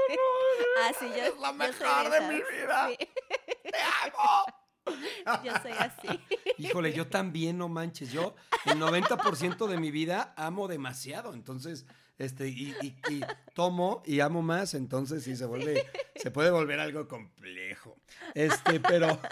[0.84, 2.90] Ah, sí, yo, Es la mejor de mi vida.
[3.64, 4.46] ¡Te amo!
[5.44, 6.20] yo soy así.
[6.58, 8.12] Híjole, yo también, no manches.
[8.12, 11.34] Yo, el 90% de mi vida amo demasiado.
[11.34, 11.86] Entonces,
[12.20, 13.22] este, y, y- y
[13.56, 14.76] tomo y amo más.
[14.76, 17.98] Entonces, sí, se vuelve, se puede volver algo complejo.
[18.36, 19.18] Este, pero.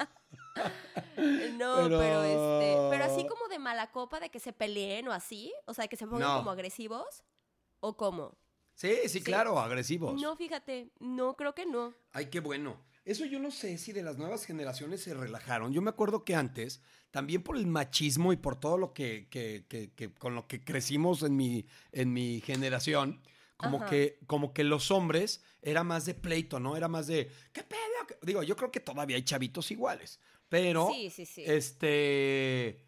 [1.58, 2.24] No, Pero- pero...
[2.24, 5.88] este, pero así como de mala copa, de que se peleen o así, o sea,
[5.88, 6.38] que se pongan No.
[6.38, 7.24] como agresivos,
[7.80, 8.36] o cómo.
[8.74, 10.20] Sí, sí, claro, agresivos.
[10.20, 11.94] No, fíjate, no, creo que no.
[12.12, 12.80] Ay, qué bueno.
[13.08, 15.72] Eso yo no sé si de las nuevas generaciones se relajaron.
[15.72, 19.64] Yo me acuerdo que antes, también por el machismo y por todo lo que, que-
[19.70, 23.22] que- que- con lo que crecimos en mi, en mi generación,
[23.56, 23.90] como Ajá.
[23.90, 26.76] que, como que los hombres era más de pleito, ¿no?
[26.76, 27.80] Era más de ¿qué pedo?
[28.10, 30.20] ¿Qué-?" Digo, yo creo que todavía hay chavitos iguales.
[30.50, 31.44] Pero Sí, sí, sí.
[31.46, 32.84] este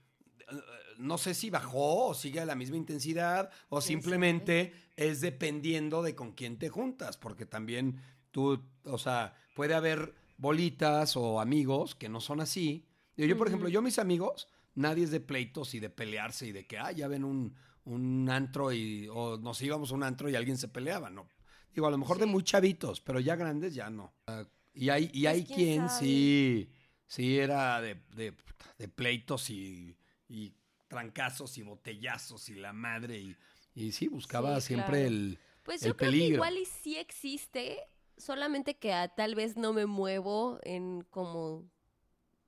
[0.98, 6.04] no sé si bajó o sigue a la misma intensidad o ¿Quién simplemente es dependiendo
[6.04, 8.02] de con quién te juntas, porque también
[8.32, 12.86] tú, o sea, puede haber bolitas o amigos que no son así.
[13.18, 16.66] Yo, por ejemplo, yo mis amigos, nadie es de pleitos y de pelearse y de
[16.66, 20.36] que, ah, ya ven un, un antro y, o nos íbamos a un antro y
[20.36, 21.28] alguien se peleaba, ¿no?
[21.74, 24.14] Digo, a lo mejor de muy chavitos, pero ya grandes ya no.
[24.28, 25.90] Ah, Y hay, y Pues, hay quien sabe.
[25.90, 26.72] sí,
[27.06, 28.34] sí era de, de-
[28.78, 29.98] de pleitos y,
[30.30, 30.54] y
[30.88, 33.36] trancazos y botellazos y la madre y,
[33.76, 35.08] y sí, buscaba Sí, siempre claro.
[35.08, 36.36] el, Pues el yo creo que peligro.
[36.36, 37.80] igual y sí existe,
[38.20, 41.70] solamente que ah, tal vez no me muevo en como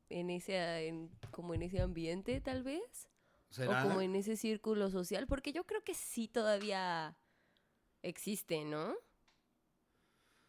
[0.09, 3.09] en ese en, como en ese ambiente tal vez
[3.49, 3.79] ¿Será?
[3.79, 7.17] o como en ese círculo social, porque yo creo que sí todavía
[8.01, 8.95] existe, ¿no?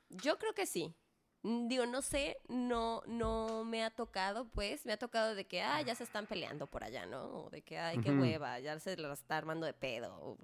[0.09, 0.95] Yo creo que sí.
[1.43, 5.63] Mm, Digo, no sé, no, no me ha tocado, pues, me ha tocado de que,
[5.63, 7.25] ah, ya se están peleando por allá, ¿no?
[7.47, 10.39] O de que, ay, qué hueva, ya se la está armando de pedo.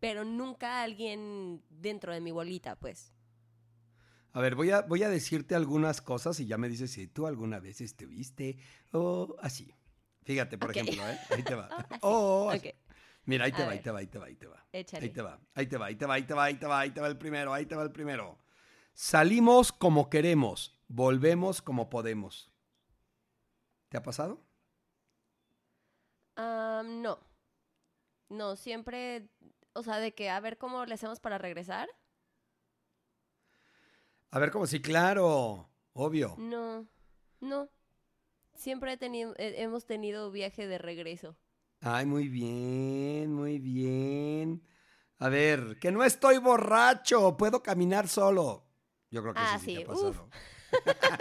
[0.00, 3.12] Pero nunca alguien dentro de mi bolita, pues.
[4.38, 7.26] A ver, voy a, voy a decirte algunas cosas y ya me dices si tú
[7.26, 8.56] alguna vez estuviste
[8.92, 9.74] o así.
[10.22, 11.18] Fíjate, por ejemplo, ¿eh?
[11.30, 11.68] Ahí te va.
[12.02, 12.68] O así.
[12.68, 12.74] Ok,
[13.24, 14.64] Mira, ahí te va, ahí te va, ahí te va, ahí te va.
[14.72, 15.06] échale.
[15.06, 16.78] Ahí te va, ahí te va, ahí te va, ahí te va, ahí te va,
[16.78, 18.38] ahí te va el primero, ahí te va el primero.
[18.94, 22.52] Salimos como queremos, volvemos como podemos.
[23.88, 24.40] ¿Te ha pasado?
[26.36, 27.18] Am, no.
[28.28, 29.30] No, siempre,
[29.72, 31.88] o sea, de que a ver cómo le hacemos para regresar.
[34.30, 36.34] A ver, como si, claro, obvio.
[36.38, 36.86] No,
[37.40, 37.68] no.
[38.54, 41.36] Siempre he tenido, he- hemos tenido viaje de regreso.
[41.80, 44.62] Ay, muy bien, muy bien.
[45.18, 48.66] A ver, que no estoy borracho, puedo caminar solo.
[49.10, 50.28] Yo creo que Ah, sí, sí te sí, ha pasado.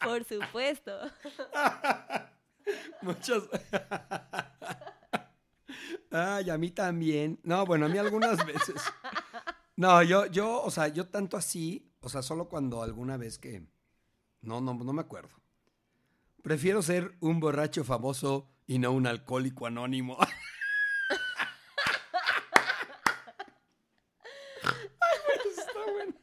[0.00, 0.98] Por supuesto.
[3.02, 3.42] Muchas.
[6.10, 7.38] Ay, a mí también.
[7.42, 8.80] No, bueno, a mí algunas veces.
[9.76, 13.62] No, yo, yo, o sea, yo tanto así, o sea, solo cuando alguna vez que.
[14.40, 15.34] No, no, no me acuerdo.
[16.42, 20.16] Prefiero ser un borracho famoso y no un alcohólico anónimo.
[25.58, 26.14] Está bueno.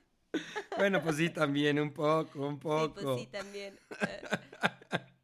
[0.77, 2.93] Bueno, pues sí, también, un poco, un Sí, poco.
[2.93, 3.79] pues sí, también.
[4.01, 4.23] Eh,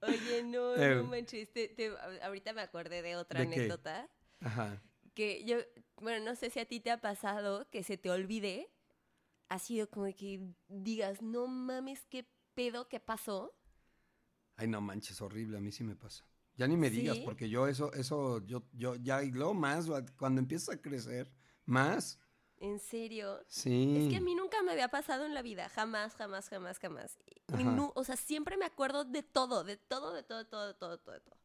[0.01, 0.95] Oye, no, Eh.
[0.95, 1.51] no manches.
[1.51, 3.55] te- te- ahorita me acordé de otra ¿De qué?
[3.55, 4.07] anécdota.
[4.41, 4.81] Ajá.
[5.13, 5.57] Que yo,
[6.01, 8.71] bueno, no sé si a ti te ha pasado que se te olvide.
[9.49, 13.55] Ha sido como que digas, no mames, qué pedo que pasó.
[14.55, 16.25] Ay, no manches, horrible, a mí sí me pasa.
[16.55, 17.23] Ya ni me digas, ¿Sí?
[17.23, 21.31] porque yo eso, eso, yo, yo, ya, y luego más, cuando empiezas a crecer,
[21.65, 22.19] más,
[22.57, 23.39] En serio.
[23.47, 23.95] sí.
[23.97, 27.17] Es que a mí nunca me había pasado en la vida, jamás, jamás, jamás, jamás.
[27.27, 27.63] Y
[27.95, 30.91] o sea, siempre me acuerdo de todo, de todo, de todo, de todo, de todo,
[30.91, 31.37] de todo, de todo.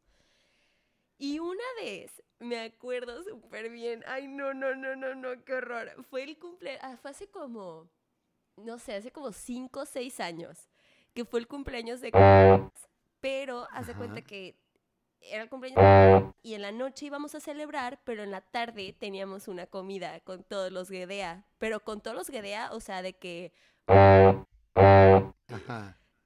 [1.19, 4.05] Y una vez me acuerdo súper bien.
[4.07, 6.05] Ay, no, no, no, no, no, qué horror.
[6.11, 7.89] Fue el cumpleaños, fue hace como,
[8.57, 10.69] no sé, hace como cinco o seis años,
[11.15, 12.13] que fue el cumpleaños de...
[13.21, 13.97] Pero, de Ajá.
[13.97, 14.55] cuenta que
[15.23, 19.49] era el cumpleaños y en la noche íbamos a celebrar, pero en la tarde teníamos
[19.49, 21.47] una comida con todos los Gedea.
[21.59, 23.55] Pero con todos los Gedea, o sea, de que,
[23.87, 24.47] Ajá.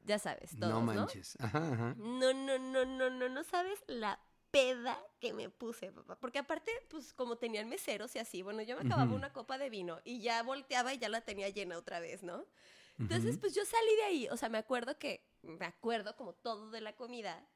[0.05, 0.87] ya sabes, todos, no ¿no?
[0.87, 1.37] manches.
[1.41, 1.95] Ajá, ajá.
[1.97, 4.19] No, no, no, no, no, no sabes la
[4.51, 6.17] peda que me puse, papá.
[6.19, 9.71] Porque aparte, pues como tenían meseros y así, bueno, yo me acababa una copa de
[9.71, 12.45] vino y ya volteaba y ya la tenía llena otra vez, ¿no?
[12.99, 13.41] Entonces, Ujú.
[13.41, 16.81] pues yo salí de ahí, o sea, me acuerdo que, me acuerdo como todo de
[16.81, 17.47] la comida,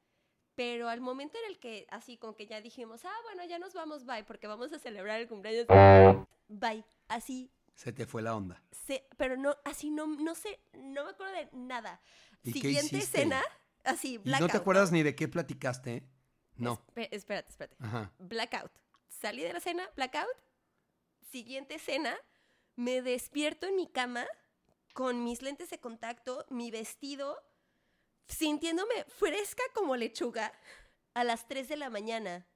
[0.54, 3.74] pero al momento en el que, así como que ya dijimos, ah, bueno, ya nos
[3.74, 5.66] vamos, bye, porque vamos a celebrar el cumpleaños,
[6.48, 8.62] bye, así, Se te fue la onda.
[8.70, 12.00] se, pero no, así no, no sé, no me acuerdo de nada.
[12.44, 13.18] ¿Y qué Siguiente hiciste?
[13.18, 13.42] escena,
[13.84, 14.40] así, ¿Y blackout.
[14.40, 16.06] no te acuerdas ni de qué platicaste?
[16.56, 16.84] No.
[16.94, 17.76] Espe- espérate, espérate.
[17.80, 18.12] Ajá.
[18.18, 18.70] Blackout.
[19.08, 20.26] Salí de la cena, blackout.
[21.30, 22.16] Siguiente escena,
[22.76, 24.26] me despierto en mi cama
[24.94, 27.38] con mis lentes de contacto, mi vestido,
[28.28, 30.52] sintiéndome fresca como lechuga
[31.14, 32.46] a las 3 de la mañana.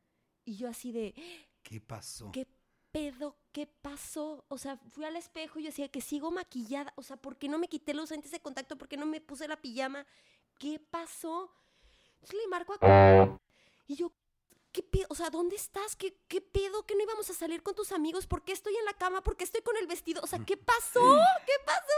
[0.44, 1.14] Y yo así de,
[1.62, 2.30] ¿Qué pasó?
[2.32, 2.46] ¿qué
[2.92, 3.36] pedo?
[3.52, 4.44] ¿Qué pasó?
[4.48, 6.92] O sea, fui al espejo y yo decía que sigo maquillada.
[6.96, 8.76] O sea, ¿por qué no me quité los lentes de contacto?
[8.78, 10.06] ¿Por qué no me puse la pijama?
[10.58, 11.50] ¿Qué pasó?
[12.14, 13.38] Entonces le marco a...
[13.86, 14.12] Y yo,
[14.72, 15.06] ¿qué pedo?
[15.10, 15.96] O sea, ¿dónde estás?
[15.96, 16.84] ¿Qué, ¿Qué pedo?
[16.86, 18.26] ¿Que no íbamos a salir con tus amigos?
[18.26, 19.22] ¿Por qué estoy en la cama?
[19.22, 20.20] ¿Por qué estoy con el vestido?
[20.22, 21.00] O sea, ¿qué pasó?
[21.46, 21.92] ¿Qué pasó?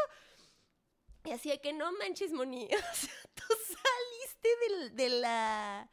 [1.24, 2.68] Y así de que no manches, Moni.
[2.90, 4.48] O sea, tú saliste
[4.94, 5.90] de, la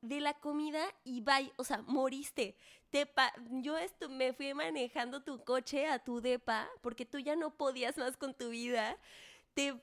[0.00, 2.56] de la comida y bye, o sea, moriste.
[2.90, 7.36] Te pa- yo esto me fui manejando tu coche a tu depa porque tú ya
[7.36, 8.98] no podías más con tu vida.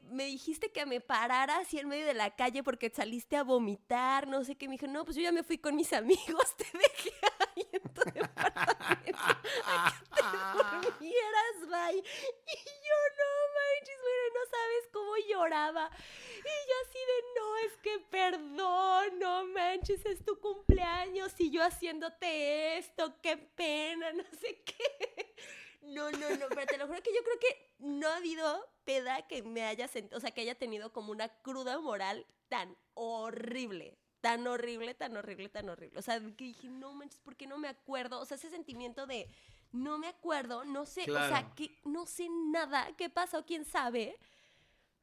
[0.10, 4.28] Me dijiste que me parara así en medio de la calle porque saliste a vomitar,
[4.28, 4.68] no sé qué.
[4.68, 7.82] Me dijo, no, pues yo ya me fui con mis amigos, te dejé ahí en
[7.94, 9.20] tu departamento
[9.66, 11.98] a que te durmieras, bye.
[11.98, 15.92] Y yo, no manches, bueno, no sabes cómo lloraba.
[16.38, 21.64] Y yo así de, no, es que perdón, no manches, es tu cumpleaños y yo
[21.64, 25.36] haciéndote esto, qué pena, no sé qué.
[25.82, 29.28] No, no, no, pero te lo juro que yo creo que no ha habido peda
[29.28, 33.98] que me haya sentido, o sea, que haya tenido como una cruda moral tan horrible,
[34.22, 36.00] tan horrible, tan horrible, tan horrible.
[36.00, 38.20] O sea, que dije, no manches, ¿por qué no me acuerdo?
[38.20, 39.30] O sea, ese sentimiento de,
[39.72, 44.18] no me acuerdo, no sé, o sea, que no sé nada, qué pasó, quién sabe.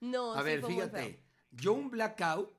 [0.01, 1.23] No, A sí ver, fíjate.
[1.51, 2.53] Yo un blackout,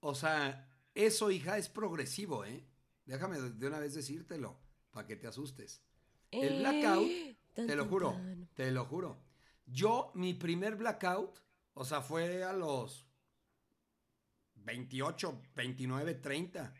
[0.00, 2.64] o sea, eso, hija, es progresivo, ¿eh?
[3.04, 4.58] Déjame de una vez decírtelo,
[4.90, 5.82] para que te asustes.
[6.30, 8.16] El blackout, Eh, Te lo juro,
[8.54, 9.18] te lo juro.
[9.66, 11.40] Yo, mi primer blackout,
[11.74, 13.06] o sea, fue a los
[14.54, 16.72] 28, 29, 30.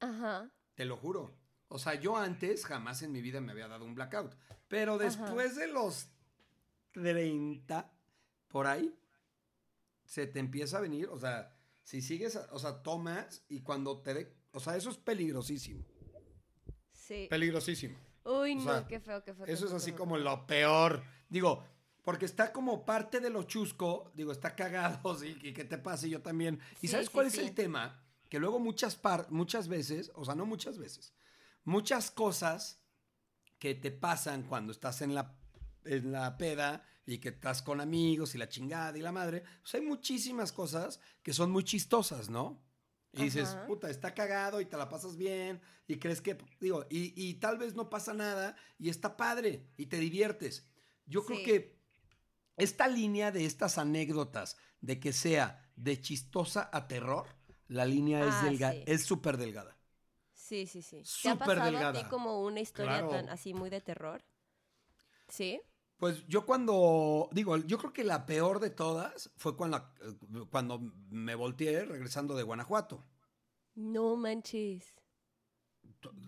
[0.00, 0.50] Ajá.
[0.74, 1.36] Te lo juro.
[1.68, 4.36] O sea, yo antes jamás en mi vida me había dado un blackout.
[4.68, 6.08] Pero después de los
[6.92, 7.92] 30,
[8.48, 8.96] por ahí,
[10.04, 11.08] se te empieza a venir.
[11.08, 14.36] O sea, si sigues, o sea, tomas y cuando te dé.
[14.52, 15.84] O sea, eso es peligrosísimo.
[16.92, 17.26] Sí.
[17.28, 17.98] Peligrosísimo.
[18.24, 19.44] Uy, O no, sea, qué feo, qué feo.
[19.46, 21.02] qué Eso es feo, así qué como lo peor.
[21.28, 21.64] Digo,
[22.02, 26.08] porque está como parte de lo chusco, digo, está cagado, sí, y que te pase
[26.08, 26.60] yo también.
[26.80, 27.38] ¿Y Sí, sabes cuál sí.
[27.40, 28.02] es el tema?
[28.28, 31.14] Que luego muchas, par muchas veces, o sea, no muchas veces,
[31.64, 32.80] muchas cosas
[33.58, 35.38] que te pasan cuando estás en la,
[35.84, 39.74] en la peda y que estás con amigos y la chingada y la madre, pues
[39.74, 42.63] hay muchísimas cosas que son muy chistosas, ¿no?
[43.14, 43.64] Y dices, Ajá.
[43.66, 47.58] puta, está cagado y te la pasas bien y crees que, digo, y, y tal
[47.58, 50.68] vez no pasa nada y está padre y te diviertes.
[51.06, 51.78] Yo creo que
[52.56, 57.26] esta línea de estas anécdotas, de que sea de chistosa a terror,
[57.68, 58.84] la línea es Ah, delga- sí.
[58.86, 59.76] es súper delgada.
[60.34, 61.02] Sí, sí, sí.
[61.22, 62.02] ¿Te ha Súper a delgada.
[62.02, 63.10] ti como una historia Claro.
[63.10, 64.22] tan así muy de terror?
[65.28, 65.60] ¿Sí?
[65.96, 70.80] Pues yo cuando, digo, yo creo que la peor de todas fue cuando, eh, cuando
[71.08, 73.04] me volteé regresando de Guanajuato.
[73.74, 74.94] No manches.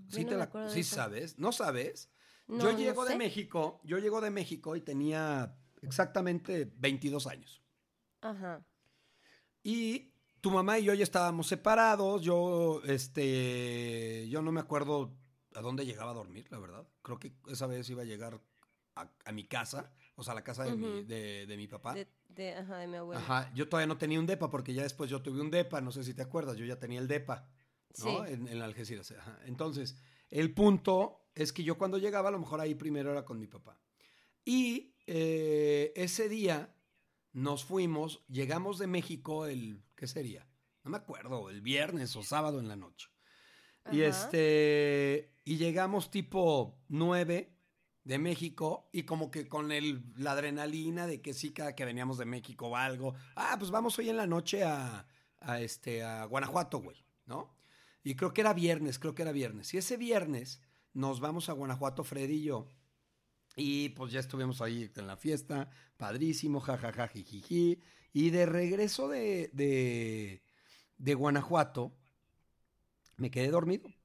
[0.08, 2.10] Sí, no te la- sí sabes, ¿no sabes?
[2.46, 3.16] No, yo no llego de.
[3.16, 7.62] México, yo llego de México y tenía exactamente 22 años.
[8.20, 8.64] Ajá.
[9.62, 12.22] Y tu mamá y yo ya estábamos separados.
[12.22, 15.16] Yo, este, yo no me acuerdo
[15.54, 16.86] a dónde llegaba a dormir, la verdad.
[17.02, 18.40] Creo que esa vez iba a llegar
[18.96, 21.06] a, a mi casa, o sea, a la casa de, mi, Ujú.
[21.06, 21.94] de, de mi papá.
[21.94, 23.20] De, de- ajá, de mi abuelo.
[23.20, 25.92] Ajá, yo todavía no tenía un depa porque ya después yo tuve un depa, no
[25.92, 27.48] sé si te acuerdas, yo ya tenía el depa,
[28.02, 28.26] ¿no?
[28.26, 28.32] Sí.
[28.32, 29.10] En, en Algeciras.
[29.12, 29.38] ajá.
[29.44, 29.96] Entonces,
[30.30, 33.46] el punto es que yo cuando llegaba, a lo mejor ahí primero era con mi
[33.46, 33.78] papá.
[34.44, 36.74] Y eh, ese día
[37.32, 40.48] nos fuimos, llegamos de México el, ¿qué sería?
[40.84, 43.08] No me acuerdo, el viernes o sábado en la noche.
[43.92, 44.08] Y Ajá.
[44.08, 47.55] este, y llegamos tipo 9
[48.06, 52.18] de México y como que con el, la adrenalina de que sí, cada que veníamos
[52.18, 55.08] de México o algo, ah, pues vamos hoy en la noche a,
[55.40, 57.52] a este, a Guanajuato, güey, ¿no?
[58.04, 59.74] Y creo que era viernes, creo que era viernes.
[59.74, 60.62] Y ese viernes
[60.94, 62.68] nos vamos a Guanajuato, Freddy y yo.
[63.56, 67.80] Y pues ya estuvimos ahí en la fiesta, padrísimo, jajaja, jijiji.
[68.12, 70.44] Y de regreso de, de,
[70.96, 71.92] de Guanajuato,
[73.16, 73.95] me quedé dormido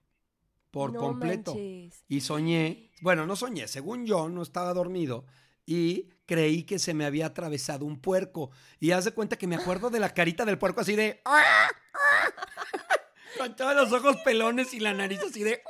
[0.72, 1.54] por No completo.
[1.54, 2.04] manches.
[2.08, 5.26] Y soñé, bueno, no soñé, según yo no estaba dormido
[5.66, 8.52] y creí que se me había atravesado un puerco.
[8.80, 11.22] Y haz de cuenta que me acuerdo de la carita del puerco así de...
[13.38, 15.62] Con todos los ojos pelones y la nariz así de...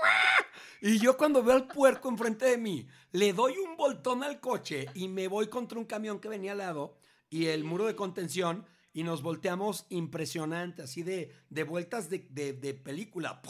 [0.81, 4.87] Y yo cuando veo al puerco enfrente de mí, le doy un voltón al coche
[4.95, 6.97] y me voy contra un camión que venía al lado
[7.29, 12.54] y el muro de contención y nos volteamos impresionante, así de, de vueltas de, de-
[12.54, 13.41] de película.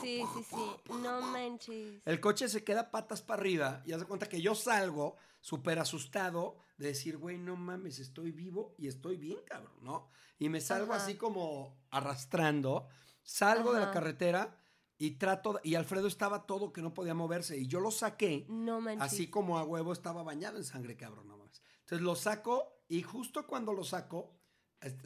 [0.00, 0.92] Sí, sí, sí.
[1.00, 2.02] No manches.
[2.04, 5.78] El coche se queda patas para arriba y haz de cuenta que yo salgo súper
[5.78, 10.08] asustado de decir, güey, no mames, estoy vivo y estoy bien, cabrón, ¿no?
[10.38, 11.04] Y me salgo Ajá.
[11.04, 12.88] así como arrastrando,
[13.22, 13.92] salgo de la Ajá.
[13.94, 14.56] carretera
[14.98, 18.80] y trato, y Alfredo estaba todo que no podía moverse y yo lo saqué, No
[18.80, 19.02] manches.
[19.12, 21.62] así como a huevo estaba bañado en sangre, cabrón, no mames.
[21.80, 24.39] Entonces lo saco y justo cuando lo saco,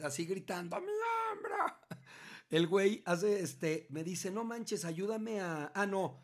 [0.03, 1.55] así gritando, ¡a mi hombro!
[2.49, 5.71] El güey hace, este, me dice, no manches, ayúdame a...
[5.73, 6.21] Ah, no.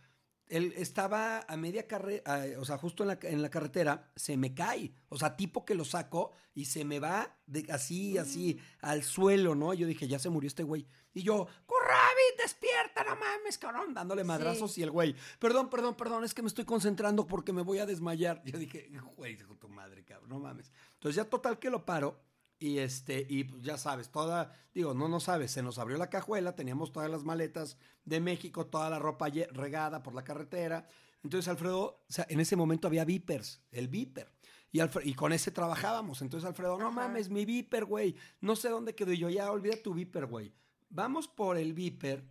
[0.47, 4.53] Él estaba a media carrera, o sea, justo en la, en la carretera, se me
[4.53, 4.93] cae.
[5.07, 9.55] O sea, tipo que lo saco y se me va de, así, así, al suelo,
[9.55, 9.73] ¿no?
[9.73, 10.85] Yo dije, ya se murió este güey.
[11.13, 13.93] Y yo, ¡Corrabi, despierta, no mames, cabrón!
[13.93, 17.61] Dándole madrazos y el güey, perdón, perdón, perdón, es que me estoy concentrando porque me
[17.61, 18.43] voy a desmayar.
[18.43, 20.69] Yo dije, güey, hijo de tu madre, cabrón, no mames.
[20.95, 22.21] Entonces ya total que lo paro.
[22.61, 26.11] Y este, y pues ya sabes, toda, digo, no, no sabes, se nos abrió la
[26.11, 30.85] cajuela, teníamos todas las maletas de México, toda la ropa regada por la carretera.
[31.23, 34.31] Entonces, Alfredo, o sea, en ese momento había Vipers, el Viper.
[34.71, 36.21] Y, con ese trabajábamos.
[36.21, 36.95] Entonces, Alfredo, no Ajá.
[36.95, 38.15] mames, mi Viper, güey.
[38.41, 39.11] No sé dónde quedó.
[39.11, 40.53] Y yo, ya, olvida tu Viper, güey.
[40.91, 42.23] Vamos por el Viper.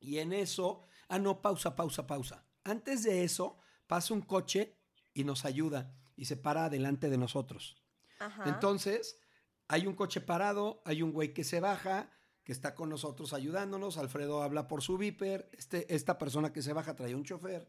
[0.00, 2.44] Y en eso, ah, no, pausa, pausa, pausa.
[2.64, 4.76] Antes de eso, pasa un coche
[5.14, 7.76] y nos ayuda y se para adelante de nosotros.
[8.18, 8.42] Ajá.
[8.48, 9.20] Entonces,
[9.68, 12.10] hay un coche parado, hay un güey que se baja,
[12.44, 13.98] que está con nosotros ayudándonos.
[13.98, 15.50] Alfredo habla por su viper.
[15.52, 17.68] Este, esta persona que se baja trae un chofer.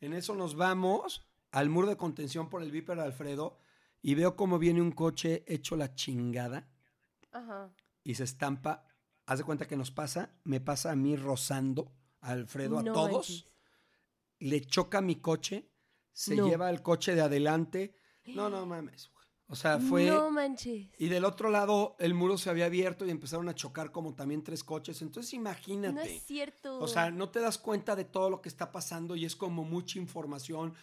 [0.00, 3.58] En eso nos vamos al muro de contención por el viper de Alfredo
[4.02, 6.68] y veo cómo viene un coche hecho la chingada
[7.32, 7.70] Ajá.
[8.04, 8.84] y se estampa.
[9.26, 13.48] Haz de cuenta que nos pasa, me pasa a mí rozando a Alfredo, a todos.
[14.38, 15.70] Le choca mi coche,
[16.12, 16.46] se No.
[16.48, 17.96] lleva el coche de adelante.
[18.26, 19.10] No, no mames.
[19.48, 20.06] O sea, fue...
[20.06, 20.88] No manches.
[20.98, 24.42] Y del otro lado el muro se había abierto y empezaron a chocar como también
[24.42, 25.02] tres coches.
[25.02, 25.94] Entonces imagínate.
[25.94, 26.80] No es cierto.
[26.80, 29.62] O sea, no te das cuenta de todo lo que está pasando y es como
[29.62, 30.74] mucha información.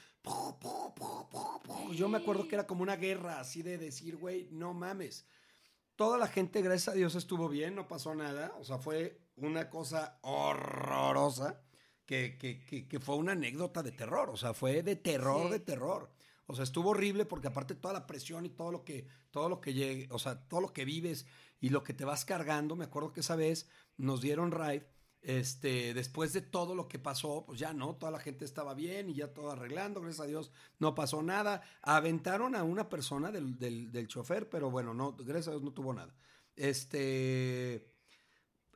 [1.93, 5.26] Yo me acuerdo que era como una guerra así de decir, güey, no mames.
[5.95, 8.53] Toda la gente, gracias a Dios, estuvo bien, no pasó nada.
[8.59, 11.61] O sea, fue una cosa horrorosa
[12.05, 14.30] que, que, que, que fue una anécdota de terror.
[14.30, 15.51] O sea, fue de terror, Sí.
[15.51, 16.09] de terror.
[16.45, 19.61] O sea, estuvo horrible porque aparte toda la presión y todo lo que, todo lo
[19.61, 21.25] que llegue, o sea, todo lo que vives
[21.59, 22.75] y lo que te vas cargando.
[22.75, 24.87] Me acuerdo que esa vez nos dieron ride.
[25.21, 29.09] Este, después de todo lo que pasó, pues ya no, toda la gente estaba bien
[29.09, 31.61] y ya todo arreglando, gracias a Dios no pasó nada.
[31.81, 35.71] Aventaron a una persona del, del, del chofer, pero bueno, no, gracias a Dios no
[35.71, 36.13] tuvo nada.
[36.57, 37.89] Este,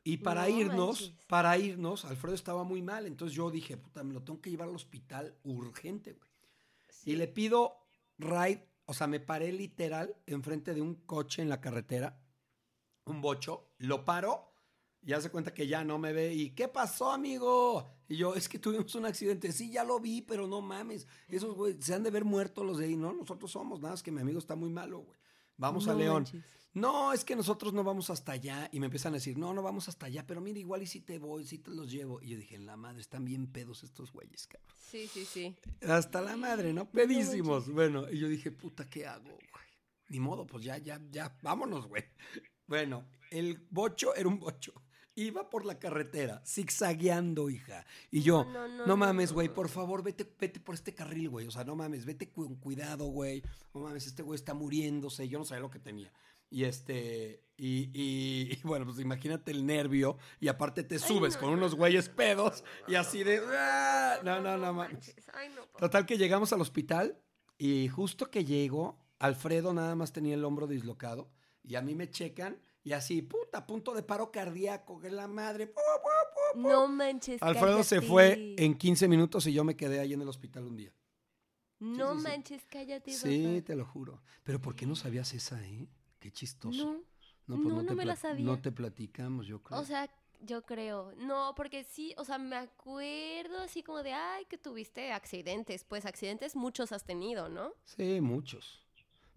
[0.04, 1.12] y para No irnos, manches.
[1.26, 4.68] para irnos, Alfredo estaba muy mal, entonces yo dije, puta, me lo tengo que llevar
[4.68, 6.27] al hospital urgente, güey.
[7.04, 7.78] Y le pido
[8.18, 12.20] ride, o sea, me paré literal enfrente de un coche en la carretera,
[13.04, 14.52] un bocho, lo paro,
[15.02, 17.88] y hace cuenta que ya no me ve, y ¿qué pasó, amigo?
[18.08, 21.54] Y yo, es que tuvimos un accidente, sí, ya lo vi, pero no mames, esos
[21.54, 24.10] güey, se han de ver muertos los de ahí, no, nosotros somos, nada, es que
[24.10, 25.18] mi amigo está muy malo, güey.
[25.58, 26.22] Vamos a León.
[26.24, 26.44] manches.
[26.74, 28.68] No, es que nosotros no vamos hasta allá.
[28.72, 31.00] Y me empiezan a decir, no, no vamos hasta allá, pero mira, igual y si
[31.00, 32.22] te voy, si te los llevo.
[32.22, 34.74] Y yo dije, la madre, están bien pedos estos güeyes, cabrón.
[34.78, 35.56] Sí, sí, sí.
[35.82, 36.88] Hasta la madre, ¿no?
[36.90, 37.68] Pedísimos.
[37.68, 39.66] Bueno, y yo dije, puta, ¿qué hago, güey?
[40.08, 42.04] Ni modo, pues ya, ya, ya, vámonos, güey.
[42.68, 44.74] Bueno, el bocho era un bocho.
[45.20, 47.84] Iba por la carretera, zigzagueando, hija.
[48.10, 51.28] Y yo, No, no, no, no, mames, güey, por favor, vete, vete por este carril,
[51.30, 51.46] güey.
[51.46, 53.42] O sea, no mames, vete con cuidado, güey.
[53.74, 55.28] No mames, este güey está muriéndose.
[55.28, 56.12] Yo no sabía lo que tenía.
[56.50, 60.16] Y este, y, y- y bueno, pues imagínate el nervio.
[60.40, 64.18] Y aparte te subes no, con no, unos güeyes pedos y así de, "Ah".
[64.24, 64.92] no, no, no, mames.
[64.94, 65.16] manches.
[65.34, 65.62] Ay, no.
[65.78, 67.18] Total que llegamos al hospital
[67.58, 71.28] y justo que llego, Alfredo nada más tenía el hombro dislocado
[71.64, 75.66] y a mí me checan y así, puta, punto de paro cardíaco, que la madre.
[75.66, 76.68] pu, pu, pu.
[76.68, 77.42] No manches.
[77.42, 80.76] Alfredo se fue en 15 minutos y yo me quedé ahí en el hospital un
[80.78, 80.90] día.
[81.80, 82.22] No sí, sí.
[82.26, 83.12] manches, cállate.
[83.12, 84.22] Sí, te lo juro.
[84.42, 85.86] Pero ¿por qué no sabías esa, eh?
[86.18, 87.04] Qué chistoso.
[87.46, 87.56] No.
[87.56, 88.44] pues no, no te me la pla- sabía.
[88.46, 89.78] No te platicamos, yo creo.
[89.78, 90.08] O sea,
[90.40, 91.12] yo creo.
[91.18, 95.84] No, porque sí, o sea, me acuerdo así como de, ay, que tuviste accidentes.
[95.84, 97.74] Pues accidentes muchos has tenido, ¿no?
[97.84, 98.82] Sí, muchos.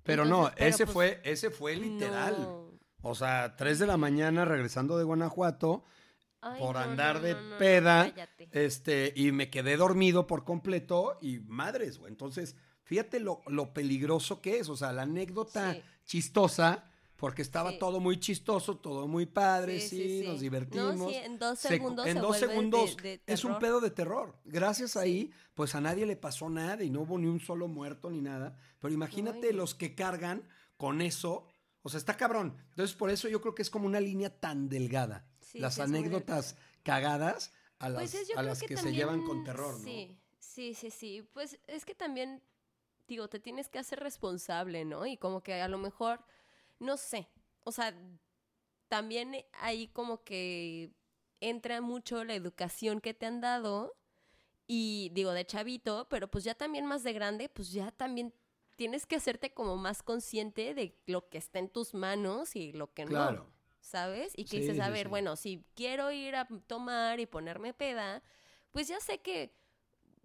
[0.03, 2.35] Pero Entonces, no, pero ese pues, fue, ese fue literal.
[2.39, 2.71] No.
[3.01, 5.83] O sea, 3 de la mañana regresando de Guanajuato
[6.41, 8.13] Ay, por no, andar no, de no, peda.
[8.51, 12.11] este, y me quedé dormido por completo y madres, güey.
[12.11, 14.69] Entonces, fíjate lo, lo peligroso que es.
[14.69, 15.81] O sea, la anécdota Sí.
[16.05, 16.85] chistosa,
[17.15, 17.77] porque estaba Sí.
[17.79, 20.27] todo muy chistoso, todo muy padre, sí, Sí, sí, sí.
[20.27, 21.13] nos divertimos.
[21.13, 24.35] En dos Se- segundos en se dos de- segundos de es un pedo de terror.
[24.43, 28.09] Gracias ahí, pues a nadie le pasó nada y no hubo ni un solo muerto
[28.09, 28.57] ni nada.
[28.79, 29.53] Pero imagínate Ay.
[29.53, 30.47] los que cargan
[30.77, 31.45] con eso.
[31.83, 32.55] O sea, está cabrón.
[32.69, 35.25] Entonces, por eso yo creo que es como una línea tan delgada.
[35.39, 39.43] Sí, las anécdotas cagadas a las, Pues es, a las que, se también- llevan con
[39.43, 39.83] terror, ¿no?
[39.83, 41.27] Sí, sí, sí, sí.
[41.33, 42.41] Pues es que también,
[43.07, 45.05] digo, te tienes que hacer responsable, ¿no?
[45.05, 46.23] Y como que a lo mejor,
[46.79, 47.27] no sé,
[47.63, 47.95] o sea,
[48.87, 50.91] también ahí como que
[51.39, 53.95] entra mucho la educación que te han dado
[54.67, 58.33] y digo de chavito, pero pues ya también más de grande, pues ya también
[58.75, 62.93] tienes que hacerte como más consciente de lo que está en tus manos y lo
[62.93, 63.45] que Claro.
[63.45, 63.61] no.
[63.81, 64.33] ¿Sabes?
[64.35, 65.09] Y que Sí, dices, a sí, ver, sí.
[65.09, 68.21] bueno, si quiero ir a tomar y ponerme peda,
[68.71, 69.53] pues ya sé que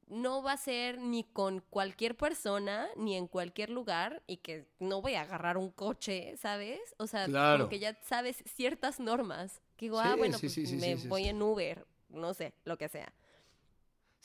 [0.09, 5.01] no va a ser ni con cualquier persona, ni en cualquier lugar, y que no
[5.03, 6.81] voy a agarrar un coche, ¿sabes?
[6.99, 7.65] O sea, Claro.
[7.65, 9.61] como que ya sabes ciertas normas.
[9.77, 13.13] Que digo, ah, bueno, pues me voy en Uber, no sé, lo que sea.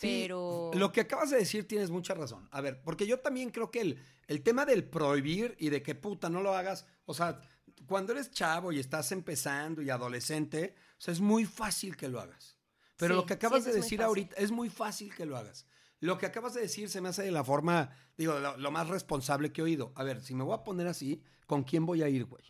[0.01, 2.47] Sí, Pero- Lo que acabas de decir tienes mucha razón.
[2.51, 5.93] A ver, porque yo también creo que el, el tema del prohibir y de que
[5.95, 7.39] puta no lo hagas, o sea,
[7.85, 12.19] cuando eres chavo y estás empezando y adolescente, o sea, es muy fácil que lo
[12.19, 12.57] hagas.
[12.97, 15.65] Pero Sí, lo que acabas sí, de decir ahorita es muy fácil que lo hagas.
[15.99, 18.87] Lo que acabas de decir se me hace de la forma, digo, lo, lo más
[18.89, 19.91] responsable que he oído.
[19.95, 22.43] A ver, si me voy a poner así, ¿con quién voy a ir, güey?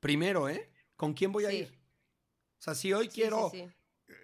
[0.00, 0.70] Primero, ¿eh?
[0.96, 1.68] ¿Con quién voy a ir?
[2.58, 3.68] O sea, si hoy quiero sí.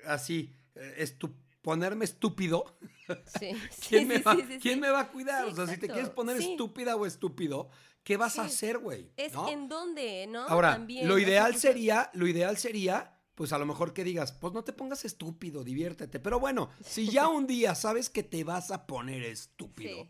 [0.07, 2.64] así, eh, estu- ponerme estúpido,
[3.38, 3.52] Sí,
[3.88, 5.46] ¿Quién, sí, me, va, quién me va a cuidar?
[5.46, 7.68] O sea, si te quieres poner estúpida o estúpido,
[8.02, 9.12] ¿qué vas a hacer, güey?
[9.16, 9.48] Es ¿No?
[9.48, 10.40] en dónde, ¿no?
[10.42, 14.52] Ahora, También, lo ideal sería, lo ideal sería, pues a lo mejor que digas, pues
[14.52, 16.20] no te pongas estúpido, diviértete.
[16.20, 20.08] Pero bueno, si ya un día sabes que te vas a poner estúpido,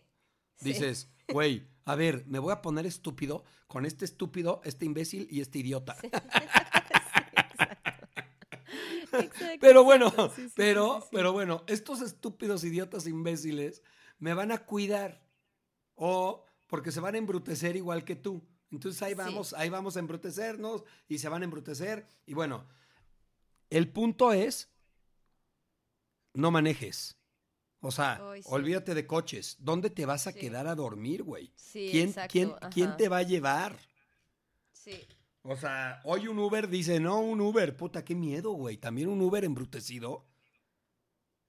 [0.60, 5.40] dices, güey, a ver, me voy a poner estúpido con este estúpido, este imbécil y
[5.40, 5.96] este idiota.
[9.12, 13.82] Exacto, Pero bueno, exacto, sí, sí, pero, sí, pero bueno, estos estúpidos idiotas imbéciles
[14.18, 15.26] me van a cuidar.
[15.94, 18.46] O porque se van a embrutecer igual que tú.
[18.70, 22.06] Entonces ahí vamos, ahí vamos a embrutecernos y se van a embrutecer.
[22.24, 22.66] Y bueno,
[23.68, 24.70] el punto es,
[26.34, 27.16] no manejes.
[27.80, 28.42] O sea, sí.
[28.44, 29.56] olvídate de coches.
[29.58, 30.38] ¿Dónde te vas a Sí.
[30.38, 31.52] quedar a dormir, güey?
[31.56, 33.76] Sí, ¿Quién, exacto, quién, quién te va a llevar?
[34.72, 35.06] Sí.
[35.42, 38.76] O sea, hoy un Uber dice, no, un Uber, puta, qué miedo, güey.
[38.76, 40.26] También un Uber embrutecido.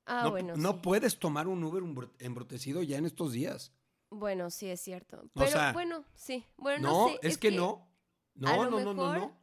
[0.06, 0.80] Ah, no bueno, no sí.
[0.82, 3.74] puedes tomar un Uber embru- embrutecido ya en estos días.
[4.10, 5.30] Bueno, sí, es cierto.
[5.34, 6.46] Pero sea, bueno, sí.
[6.58, 7.20] Bueno, No, no, sé.
[7.22, 7.88] es, que, no.
[8.36, 9.38] No, no, no, no, no.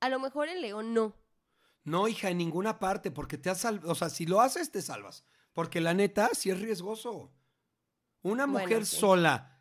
[0.00, 1.14] A lo mejor en León no.
[1.84, 3.90] No, hija, en ninguna parte, porque te has salvado.
[3.90, 5.24] O sea, si lo haces, te salvas.
[5.52, 7.32] Porque la neta, sí es riesgoso.
[8.22, 8.96] Una Bueno, mujer sí.
[8.96, 9.59] sola,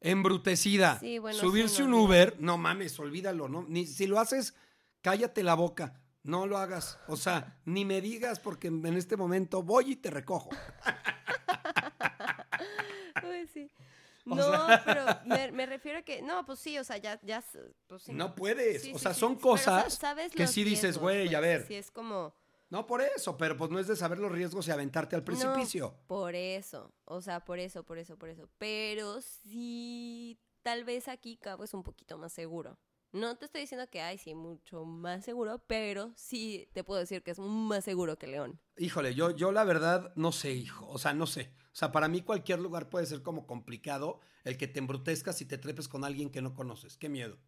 [0.00, 1.94] embrutecida, Sí, bueno, subirse sí, no, un.
[2.04, 3.64] Uber, no mames, olvídalo, ¿no?
[3.68, 4.54] Ni si lo haces,
[5.00, 6.00] cállate la boca.
[6.22, 6.98] No lo hagas.
[7.06, 10.50] O sea, ni me digas porque en este momento voy y te recojo.
[13.22, 13.70] Uy, sí.
[14.24, 17.44] No, sea- pero me, me refiero a que, no, pues sí, o sea, ya, ya,
[17.86, 18.12] pues sí.
[18.12, 18.82] No puedes.
[18.82, 21.66] Sí, o sea, son pero cosas sabes que sí dices, güey, a pues, ver.
[21.66, 22.34] Sí, es como...
[22.68, 25.94] No por eso, pero pues no es de saber los riesgos y aventarte al precipicio.
[26.00, 28.48] No, por eso, o sea, por eso, por eso, por eso.
[28.58, 32.78] Pero sí, tal vez aquí Cabo es un poquito más seguro.
[33.12, 37.22] No te estoy diciendo que hay, sí, mucho más seguro, pero sí te puedo decir
[37.22, 38.60] que es más seguro que León.
[38.76, 40.86] Híjole, yo, yo la verdad no sé, hijo.
[40.88, 41.52] O sea, no sé.
[41.72, 45.46] O sea, para mí cualquier lugar puede ser como complicado el que te embrutezcas y
[45.46, 46.96] te trepes con alguien que no conoces.
[46.96, 47.38] Qué miedo.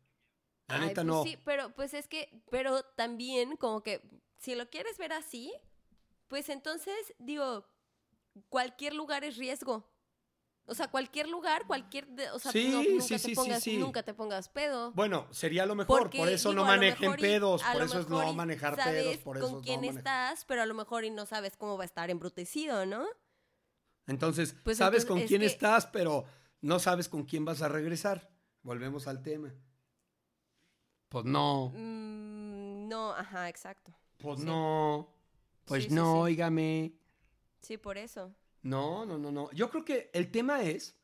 [0.69, 1.23] La Ay, neta pues no.
[1.25, 4.01] Sí, pero pues es que, pero también como que
[4.39, 5.53] si lo quieres ver así,
[6.29, 7.67] pues entonces digo,
[8.49, 9.89] cualquier lugar es riesgo.
[10.71, 13.63] O sea, cualquier lugar, cualquier, de- o sea, Sí, no- nunca, sí, te sí, pongas,
[13.63, 13.77] sí.
[13.79, 14.93] nunca te pongas pedo.
[14.93, 15.99] Bueno, sería lo mejor.
[16.03, 17.63] Porque, por eso digo, no manejen pedos.
[17.63, 19.17] Por eso es no manejar sabes pedos.
[19.25, 19.99] Por eso con es quién manejar.
[19.99, 23.07] estás, pero a lo mejor y no sabes cómo va a estar embrutecido, ¿no?
[24.07, 26.27] Entonces, Pues sabes entonces, con es quién que- estás, pero
[26.61, 28.31] no sabes con quién vas a regresar.
[28.63, 29.55] Volvemos al tema.
[31.09, 31.71] Pues no.
[31.75, 33.98] Mm, no, ajá, exacto.
[34.19, 34.47] Pues Sí.
[34.47, 35.15] no.
[35.65, 36.19] Pues Sí, no, sí.
[36.33, 36.93] óigame.
[37.61, 38.35] Sí, por eso.
[38.63, 39.51] No, no, no, no.
[39.53, 40.97] Yo creo que el tema es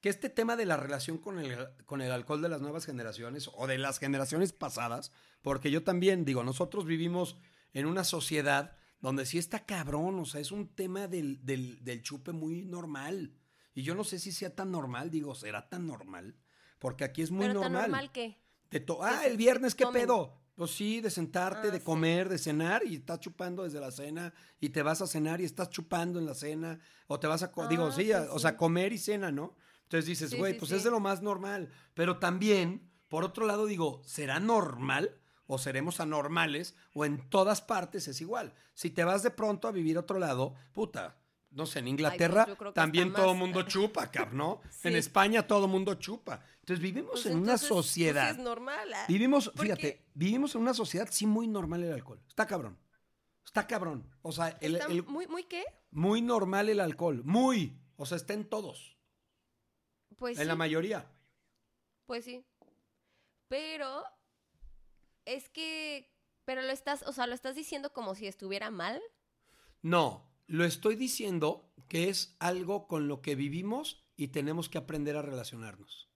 [0.00, 3.48] que este tema de la relación con el, con el alcohol de las nuevas generaciones
[3.54, 5.12] o de las generaciones pasadas,
[5.42, 7.36] porque yo también digo, nosotros vivimos
[7.72, 12.02] en una sociedad donde sí está cabrón, o sea, es un tema del, del, del
[12.02, 13.34] chupe muy normal.
[13.74, 16.36] Y yo no sé si sea tan normal, digo, será tan normal,
[16.78, 17.90] porque aquí es muy pero tan normal.
[17.90, 18.38] normal que...
[18.70, 20.02] De ah, el viernes, ¿qué tomen.
[20.02, 20.41] pedo?
[20.54, 21.84] Pues sí, de sentarte, Ah, de sí.
[21.84, 25.44] comer, de cenar y estás chupando desde la cena y te vas a cenar y
[25.44, 28.32] estás chupando en la cena o te vas a, co- digo, Ah, sí, pues a-
[28.32, 28.42] o sí.
[28.42, 29.56] sea, comer y cena, ¿no?
[29.84, 30.76] Entonces dices, Sí, güey, sí, pues sí.
[30.76, 31.70] es de lo más normal.
[31.94, 38.06] Pero también, por otro lado, digo, ¿será normal o seremos anormales o en todas partes
[38.08, 38.54] es igual?
[38.74, 41.16] Si te vas de pronto a vivir a otro lado, puta.
[41.52, 43.36] No sé, en Inglaterra pues que también todo más.
[43.36, 44.60] mundo chupa, cabrón, ¿no?
[44.70, 44.88] Sí.
[44.88, 46.42] En España todo mundo chupa.
[46.60, 48.30] Entonces vivimos Pues en entonces, una pues, sociedad.
[48.30, 48.92] es normal.
[48.94, 49.04] ah.
[49.08, 52.20] Vivimos, fíjate, vivimos en una sociedad sí muy normal el alcohol.
[52.28, 52.78] Está cabrón.
[53.44, 54.08] Está cabrón.
[54.22, 55.64] O sea, el, el- muy, muy qué?
[55.90, 57.22] muy normal el alcohol.
[57.24, 57.78] Muy.
[57.96, 58.96] O sea, está en todos.
[60.16, 61.10] Pues en sí, la mayoría.
[62.06, 62.44] pues sí.
[63.48, 64.04] Pero
[65.26, 66.10] es que,
[66.44, 69.02] pero lo estás, o sea, lo estás diciendo como si estuviera mal.
[69.82, 75.16] No, lo estoy diciendo que es algo con lo que vivimos y tenemos que aprender
[75.16, 76.10] a relacionarnos.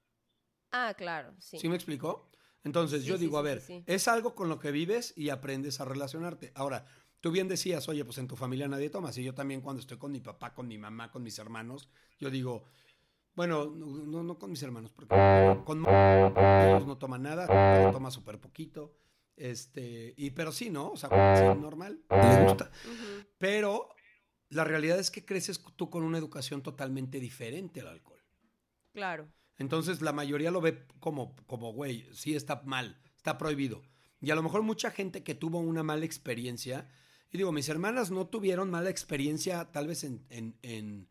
[0.70, 1.58] Ah, claro, sí.
[1.58, 2.28] ¿Sí, me explicó?
[2.62, 3.84] Entonces Sí, yo sí, digo, sí, a ver, sí, sí.
[3.86, 6.52] es algo con lo que vives y aprendes a relacionarte.
[6.54, 6.84] Ahora,
[7.22, 9.10] tú bien decías, oye, pues en tu familia nadie toma.
[9.16, 12.28] Y yo también cuando estoy con mi papá, con mi mamá, con mis hermanos, yo
[12.28, 12.64] digo,
[13.34, 15.14] bueno, no, no, no con mis hermanos, porque
[15.64, 18.98] con ellos no toman nada, pero toma súper poquito.
[19.34, 20.90] Este, y pero sí, ¿no?
[20.90, 21.08] O sea,
[21.38, 22.70] sí, normal, le gusta.
[23.38, 23.96] Pero
[24.48, 28.20] la realidad es que creces tú con una educación totalmente diferente al alcohol.
[28.92, 29.28] Claro.
[29.58, 33.82] Entonces la mayoría lo ve como, como, güey, sí está mal, está prohibido.
[34.20, 36.88] Y a lo mejor mucha gente que tuvo una mala experiencia,
[37.30, 41.08] y digo, mis hermanas no tuvieron mala experiencia tal vez en, en, en,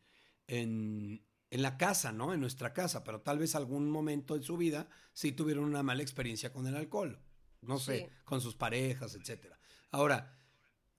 [0.48, 2.34] en, en la casa, ¿no?
[2.34, 6.02] En nuestra casa, pero tal vez algún momento en su vida sí tuvieron una mala
[6.04, 7.20] experiencia con el alcohol.
[7.62, 8.06] No sé, Sí.
[8.26, 9.60] con sus parejas, etcétera.
[9.92, 10.38] Ahora,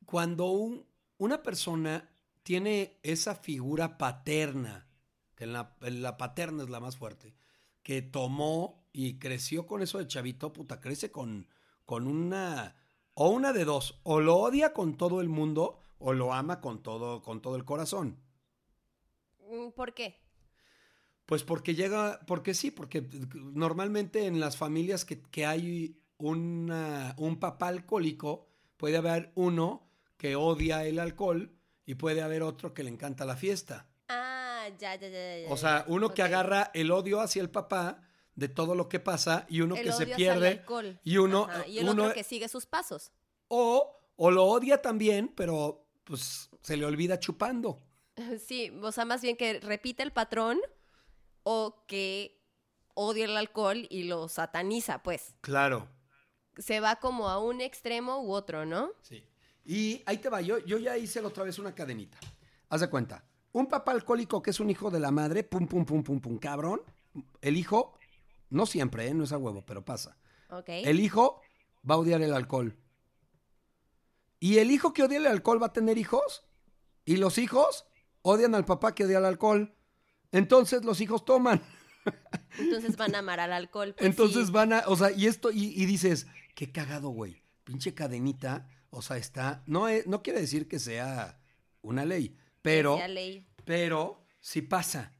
[0.04, 0.84] cuando un-
[1.18, 2.08] una persona
[2.46, 4.86] tiene esa figura paterna,
[5.34, 7.34] que en la, en la paterna es la más fuerte,
[7.82, 11.48] que tomó y creció con eso de chavito, puta, crece con,
[11.84, 12.76] con una,
[13.14, 16.84] o una de dos, o lo odia con todo el mundo, o lo ama con
[16.84, 18.16] todo, con todo el corazón.
[19.40, 20.20] Mm, ¿Por qué?
[21.26, 27.40] Pues porque llega, porque sí, porque normalmente en las familias que, que hay una, un
[27.40, 31.55] papá alcohólico, puede haber uno que odia el alcohol
[31.86, 33.86] y puede haber otro que le encanta la fiesta.
[34.08, 35.50] Ah, ya, ya, ya, ya.
[35.50, 38.02] O sea, uno que agarra el odio hacia el papá
[38.34, 40.62] de todo lo que pasa y uno El que se odio pierde
[41.04, 43.12] y uno, Ajá, y el uno otro que sigue sus pasos.
[43.48, 47.82] o, o lo odia también, pero pues se le olvida chupando.
[48.46, 50.58] Sí, o sea, más bien que repite el patrón
[51.42, 52.40] o que
[52.94, 55.34] odia el alcohol y lo sataniza, pues.
[55.42, 55.88] Claro.
[56.56, 58.90] Se va como a un extremo u otro, ¿no?
[59.02, 59.22] Sí.
[59.66, 62.18] Y ahí te va, yo, yo ya hice la otra vez una cadenita.
[62.68, 63.24] Haz de cuenta.
[63.52, 66.38] Un papá alcohólico que es un hijo de la madre, pum, pum, pum, pum, pum,
[66.38, 66.82] cabrón.
[67.40, 67.98] El hijo,
[68.50, 69.14] no siempre, ¿eh?
[69.14, 70.16] no es a huevo, pero pasa.
[70.68, 71.40] El hijo
[71.88, 72.76] va a odiar el alcohol.
[74.38, 76.44] Y el hijo que odia el alcohol va a tener hijos.
[77.04, 77.86] Y los hijos
[78.22, 79.74] odian al papá que odia el alcohol.
[80.30, 81.62] Entonces los hijos toman.
[82.58, 83.94] Entonces van a amar al alcohol.
[83.96, 84.52] pues Entonces sí.
[84.52, 87.42] van a, o sea, y esto, y, y dices, qué cagado, güey.
[87.64, 91.38] Pinche cadenita, o sea, está, no, es- no quiere decir que sea
[91.82, 93.46] una ley, pero, Sea ley.
[93.64, 95.12] pero sí pasa.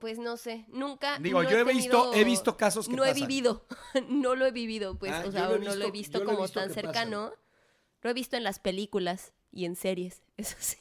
[0.00, 1.18] Pues no sé, nunca.
[1.18, 1.74] Digo, no yo he tenido-
[2.10, 3.66] visto- he visto casos que No he vivido,
[4.08, 6.40] no lo he vivido, pues, Ah, o sea, lo no lo he visto he como
[6.42, 7.32] visto tan cercano.
[8.00, 10.78] Lo he visto en las películas y en series, eso sí.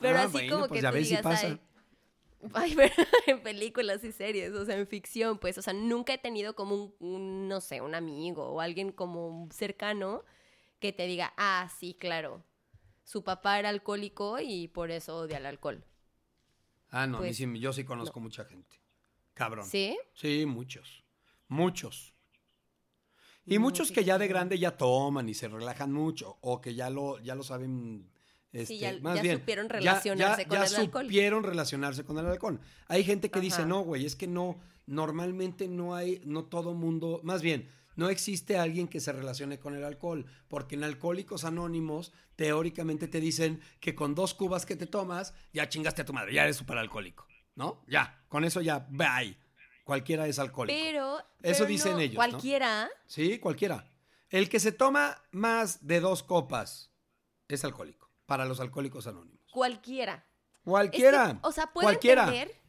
[0.00, 1.46] Pero Ah, así bueno, como pues que ya tú ves si digas, pasa.
[1.48, 1.60] ay,
[2.54, 2.94] ay, pero
[3.26, 6.74] en películas y series, o sea, en ficción, pues, o sea, nunca he tenido como
[6.76, 10.24] un, un, no sé, un amigo o alguien como cercano
[10.78, 12.44] que te diga, ah, sí, claro,
[13.04, 15.84] su papá era alcohólico y por eso odia el alcohol.
[16.90, 18.76] Ah, no, Pues, sí, yo sí conozco mucha gente.
[19.34, 19.66] Cabrón.
[19.66, 19.98] ¿Sí?
[20.14, 21.04] Sí, muchos.
[21.48, 22.14] Muchos.
[23.44, 26.74] Y No, muchos que ya de grande ya toman y se relajan mucho, o que
[26.74, 28.10] ya lo, ya lo saben.
[28.52, 31.04] Este, ya- más ya bien, supieron relacionarse ya- con el alcohol.
[31.04, 32.60] supieron relacionarse con el alcohol.
[32.88, 37.20] Hay gente que dice, no, güey, es que no, normalmente no hay, no todo mundo,
[37.22, 42.12] más bien, no existe alguien que se relacione con el alcohol, porque en Alcohólicos Anónimos,
[42.36, 46.34] teóricamente te dicen que con dos cubas que te tomas, ya chingaste a tu madre,
[46.34, 47.82] ya eres superalcohólico, ¿no?
[47.88, 49.36] Ya, con eso ya, bye.
[49.84, 50.78] Cualquiera es alcohólico.
[50.78, 51.18] Pero.
[51.42, 52.16] Eso pero dicen no, ellos, ¿no?
[52.16, 52.90] Cualquiera.
[53.06, 53.88] Sí, cualquiera.
[54.28, 56.90] El que se toma más de dos copas
[57.48, 59.40] es alcohólico, para los alcohólicos anónimos.
[59.52, 60.26] Cualquiera.
[60.64, 61.26] Cualquiera.
[61.26, 62.24] Es que, o sea, puede cualquiera.
[62.24, 62.60] entender,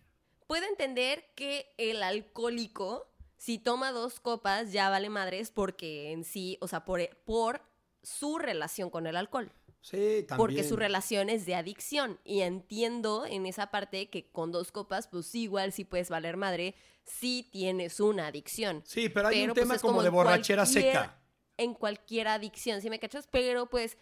[0.46, 3.07] puede entender que el alcohólico,
[3.38, 7.62] si toma dos copas, ya vale madres porque en sí, o sea, por, por
[8.04, 9.52] su relación con el alcohol.
[9.82, 10.38] Sí, también.
[10.38, 12.20] Porque su relación es de adicción.
[12.26, 16.76] Y entiendo en esa parte que con dos copas, pues igual sí puedes valer madre,
[17.04, 18.82] si tienes una adicción.
[18.86, 21.22] Sí, pero hay un pues, tema como de borrachera seca.
[21.58, 23.28] En cualquier adicción, ¿sí me cachas?
[23.32, 23.98] Pero pues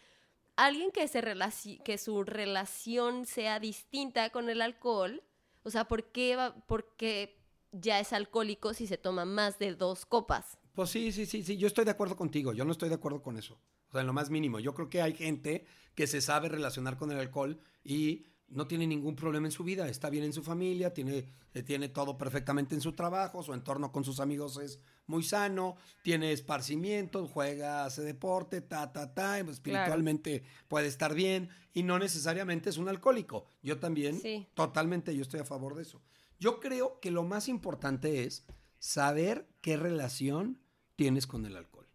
[0.55, 5.21] alguien que, se relaci- que su relación sea distinta con el alcohol,
[5.63, 7.37] o sea, ¿por qué, va- por qué
[7.79, 10.57] ya es alcohólico si se toma más de dos copas?
[10.73, 13.21] Pues sí, sí, sí, sí, yo estoy de acuerdo contigo, yo no estoy de acuerdo
[13.21, 13.59] con eso.
[13.87, 14.59] O sea, en lo más mínimo.
[14.59, 18.85] Yo creo que hay gente que se sabe relacionar con el alcohol y no tiene
[18.85, 22.75] ningún problema en su vida, está bien en su familia, tiene, eh, tiene todo perfectamente
[22.75, 28.01] en su trabajo, su entorno con sus amigos es muy sano, tiene esparcimiento, juega, hace
[28.03, 33.45] deporte, ta, ta, ta, y espiritualmente puede estar bien y no necesariamente es un alcohólico.
[33.63, 34.47] Yo también, Sí.
[34.53, 36.01] totalmente, yo estoy a favor de eso.
[36.39, 38.45] Yo creo que lo más importante es
[38.79, 40.59] saber qué relación
[40.95, 41.87] tienes con el alcohol.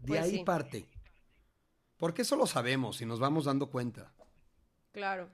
[0.00, 0.44] De Pues ahí sí.
[0.44, 0.88] parte.
[1.96, 4.12] Porque eso lo sabemos y nos vamos dando cuenta.
[4.92, 5.28] Claro.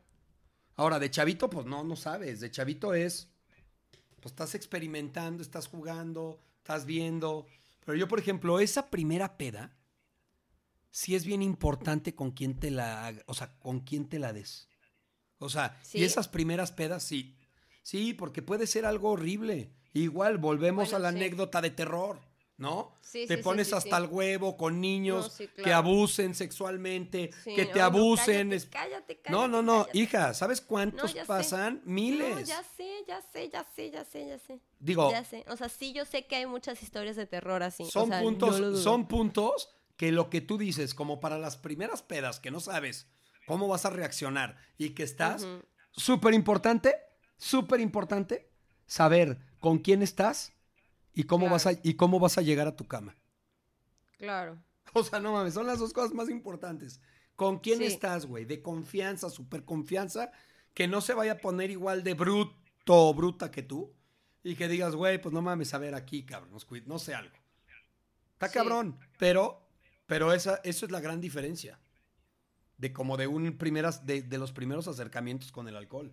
[0.76, 2.40] Ahora, de chavito, pues no, no sabes.
[2.40, 3.28] De chavito es,
[4.20, 7.46] pues estás experimentando, estás jugando, estás viendo.
[7.84, 9.76] Pero yo, por ejemplo, esa primera peda,
[10.90, 14.68] sí es bien importante con quién te la, o sea, con quién te la des.
[15.38, 17.36] O sea, y esas primeras pedas, sí.
[17.82, 19.72] Sí, porque puede ser algo horrible.
[19.92, 21.16] Igual, volvemos Bueno, a la sí.
[21.18, 22.20] anécdota de terror,
[22.56, 22.94] ¿no?
[23.02, 27.78] Sí, te sí, pones hasta el huevo con niños No, que abusen sexualmente, que te
[27.78, 28.48] no, abusen.
[28.50, 31.24] cállate, es- cállate, cállate, no, no, no, hija, ¿sabes No, cuántos sé.
[31.26, 31.82] pasan?
[31.84, 32.30] Miles.
[32.34, 34.60] No, ya sé, ya sé, ya sé, ya sé, ya sé.
[34.78, 35.44] Digo- Ya sé.
[35.48, 37.84] O sea, sí, yo sé que hay muchas historias de terror así.
[37.90, 41.56] son o sea, puntos, no son puntos que lo que tú dices, como para las
[41.58, 43.08] primeras pedas que no sabes
[43.46, 45.46] cómo vas a reaccionar y que estás,
[45.92, 46.94] súper importante,
[47.36, 48.50] súper importante
[48.86, 50.52] saber con quién estás
[51.14, 51.52] y cómo Claro.
[51.54, 53.16] vas a y cómo vas a llegar a tu cama.
[54.18, 54.62] Claro.
[54.94, 57.00] O sea, no mames, son las dos cosas más importantes.
[57.34, 57.84] ¿Con quién Sí.
[57.86, 58.44] estás, güey?
[58.44, 60.32] De confianza, súper confianza,
[60.74, 62.54] que no se vaya a poner igual de bruto
[63.08, 63.94] o bruta que tú
[64.42, 67.34] y que digas, güey, pues no mames, a ver aquí, cabrón, no sé algo.
[68.34, 68.54] Está Sí.
[68.54, 69.66] cabrón, pero,
[70.06, 71.78] pero esa, eso es la gran diferencia.
[72.76, 76.12] De como de un primeras, de, de los primeros acercamientos con el alcohol.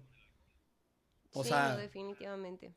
[1.32, 2.74] O sí, sea, no, definitivamente.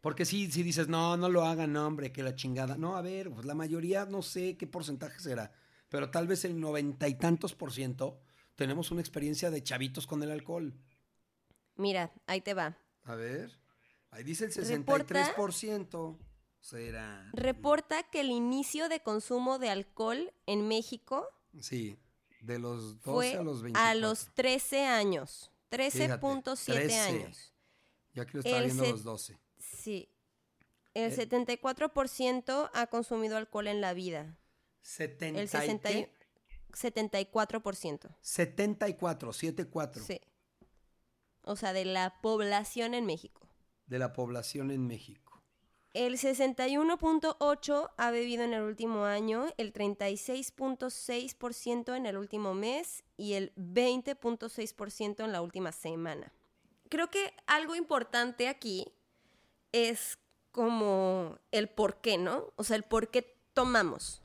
[0.00, 2.76] porque si, si dices, no, no lo hagan, no, hombre, que la chingada.
[2.76, 5.52] No, a ver, pues la mayoría, no sé qué porcentaje será,
[5.88, 8.20] pero tal vez el noventa y tantos por ciento
[8.54, 10.74] tenemos una experiencia de chavitos con el alcohol.
[11.76, 12.78] Mira, ahí te va.
[13.04, 13.58] A ver.
[14.10, 16.18] Ahí dice el Reporta- 63%.
[16.60, 17.30] Será.
[17.34, 21.28] Reporta que el inicio de consumo de alcohol en México
[21.60, 21.98] Sí.
[22.40, 23.90] De los 12 fue a los 24.
[23.90, 25.50] a los 13 años.
[25.70, 26.98] Fíjate, 13.7 13.
[27.00, 27.52] años.
[28.14, 29.38] Yo aquí lo estaba el viendo los 12.
[29.58, 30.08] Sí.
[30.94, 31.16] El Eh.
[31.16, 34.38] 74% ha consumido alcohol en la vida.
[34.82, 36.12] 70 El y 60 y- qué?
[36.72, 38.14] 74%.
[38.20, 40.20] 74, 74 Sí.
[41.42, 43.42] O sea, de la población en México.
[43.86, 45.25] de la población en México.
[45.96, 53.32] El 61.8 ha bebido en el último año, el 36.6% en el último mes y
[53.32, 56.34] el 20.6% en la última semana.
[56.90, 58.92] Creo que algo importante aquí
[59.72, 60.18] es
[60.52, 62.52] como el por qué, ¿no?
[62.56, 64.20] O sea, el por qué tomamos.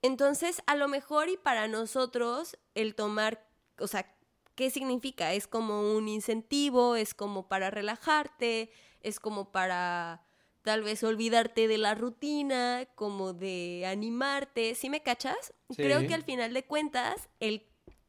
[0.00, 3.44] Entonces, a lo mejor y para nosotros el tomar,
[3.80, 4.14] o sea,
[4.54, 5.32] ¿qué significa?
[5.32, 8.70] Es como un incentivo, es como para relajarte,
[9.00, 10.24] es como para
[10.64, 15.52] tal vez olvidarte de la rutina, como de animarte, ¿sí me cachas?
[15.68, 15.76] Sí.
[15.76, 17.66] Creo que al final de cuentas el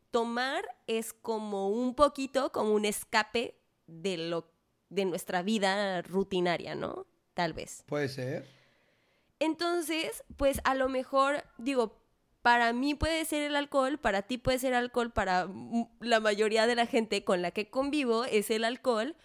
[0.10, 4.50] tomar es como un poquito como un escape de lo
[4.90, 7.06] de nuestra vida rutinaria, ¿no?
[7.34, 7.84] Tal vez.
[7.88, 8.48] Puede ser.
[9.40, 12.00] Entonces, pues a lo mejor, digo,
[12.42, 15.50] para mí puede ser el alcohol, para ti puede ser alcohol, para
[16.00, 19.18] la mayoría de la gente con la que convivo es el alcohol,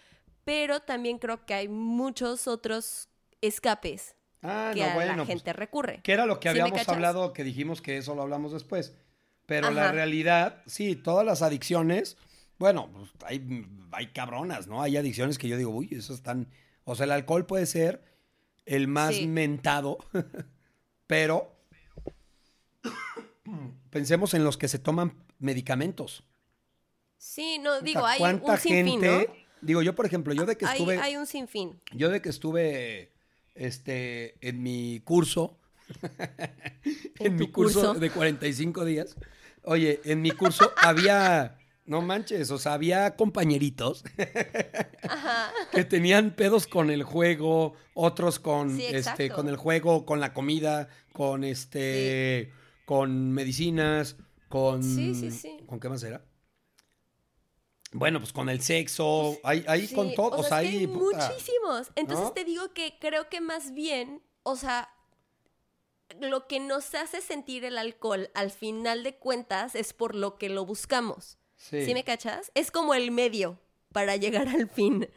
[0.43, 3.07] pero también creo que hay muchos otros
[3.41, 5.11] escapes Ah, que no, a bueno.
[5.11, 5.99] la pues, gente recurre.
[6.03, 8.95] que era lo que ¿Sí me habíamos hablado, que dijimos que eso lo hablamos después.
[9.45, 12.17] Pero la realidad, sí, todas las adicciones,
[12.57, 14.81] bueno, pues hay, hay cabronas, ¿no?
[14.81, 16.47] Hay adicciones que yo digo, uy, eso están.
[16.85, 18.01] O sea, el alcohol puede ser
[18.65, 19.27] el más Sí.
[19.27, 19.97] mentado,
[21.07, 21.53] pero
[23.89, 26.23] pensemos en los que se toman medicamentos.
[27.17, 29.01] Sí, no, digo, hay ¿Cuánta un sinfín?
[29.01, 29.19] ¿no?
[29.61, 30.97] Digo, yo, por ejemplo, yo de que Hay, estuve.
[30.97, 31.79] hay un sinfín.
[31.93, 33.11] Yo de que estuve
[33.55, 35.57] este, en mi curso,
[37.19, 37.93] en, ¿En mi curso, curso?
[37.99, 39.15] de 45 días,
[39.63, 44.03] oye, en mi curso había, no manches, o sea, había compañeritos
[45.71, 50.33] que tenían pedos con el juego, otros con, Sí, este, con el juego, con la
[50.33, 52.51] comida, con este,
[52.85, 54.17] con medicinas,
[54.49, 55.57] con, sí.
[55.65, 56.23] ¿con qué más era?
[57.93, 61.91] Bueno, pues con el sexo, hay, hay Sí, con todo, o sea, hay hay muchísimos.
[61.95, 62.31] Entonces ¿No?
[62.31, 64.93] te digo que creo que más bien, o sea,
[66.19, 70.49] lo que nos hace sentir el alcohol al final de cuentas es por lo que
[70.49, 71.37] lo buscamos.
[71.57, 71.85] Sí.
[71.85, 72.51] ¿Sí, me cachas?
[72.55, 73.59] Es como el medio
[73.91, 75.09] para llegar al fin.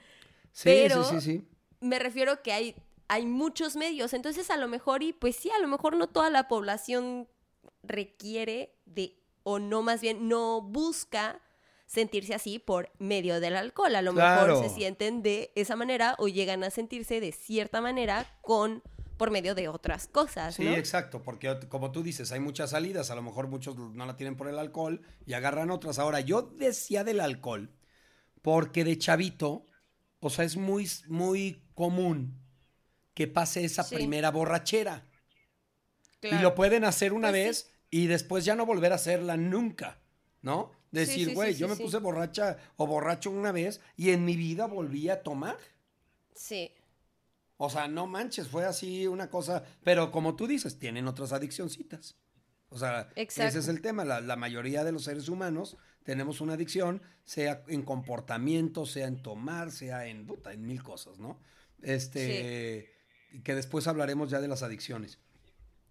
[0.52, 1.48] Sí, Pero- sí, sí, sí.
[1.80, 2.74] Me refiero que hay,
[3.08, 4.14] hay muchos medios.
[4.14, 7.28] Entonces a lo mejor, y pues sí, a lo mejor no toda la población
[7.82, 11.40] requiere de, o no más bien, no busca
[11.86, 13.94] sentirse así por medio del alcohol.
[13.94, 14.54] A lo Claro.
[14.54, 18.82] mejor se sienten de esa manera o llegan a sentirse de cierta manera con
[19.16, 20.72] por medio de otras cosas, Sí, ¿no?
[20.74, 24.36] exacto, porque como tú dices, hay muchas salidas, a lo mejor muchos no la tienen
[24.36, 26.00] por el alcohol y agarran otras.
[26.00, 27.70] Ahora, yo decía del alcohol
[28.42, 29.66] porque de chavito,
[30.18, 32.40] o sea, es muy, muy común
[33.14, 33.94] que pase esa Sí.
[33.94, 35.06] primera borrachera.
[36.20, 36.36] Claro.
[36.36, 37.46] Y lo pueden hacer una Pues sí.
[37.70, 40.00] vez y después ya no volver a hacerla nunca,
[40.42, 40.72] ¿no?
[40.94, 44.36] Decir, sí, güey, sí, yo me puse borracha o borracho una vez y en mi
[44.36, 45.58] vida volví a tomar.
[46.34, 46.72] Sí.
[47.56, 49.64] O sea, no manches, fue así una cosa.
[49.82, 52.16] Pero como tú dices, tienen otras adiccioncitas.
[52.68, 53.48] O sea, Exacto.
[53.48, 54.04] ese es el tema.
[54.04, 59.22] La, la mayoría de los seres humanos tenemos una adicción, sea en comportamiento, sea en
[59.22, 61.40] tomar, sea en, puta, en mil cosas, ¿no?
[61.82, 62.92] Este,
[63.42, 65.18] que después hablaremos ya de las adicciones.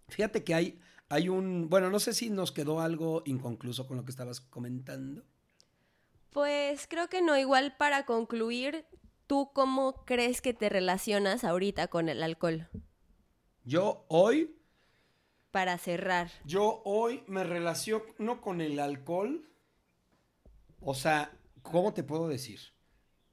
[0.08, 4.04] Fíjate que hay, hay un, bueno, no sé si nos quedó algo inconcluso con lo
[4.04, 5.22] que estabas comentando.
[6.30, 7.36] Pues creo que no.
[7.38, 8.86] Igual para concluir,
[9.26, 12.68] ¿tú cómo crees que te relacionas ahorita con el alcohol?
[13.64, 14.56] Yo hoy
[15.50, 16.30] Para cerrar.
[16.44, 19.48] Yo hoy me relaciono con el alcohol.
[20.80, 21.30] O sea,
[21.62, 22.60] ¿cómo te puedo decir?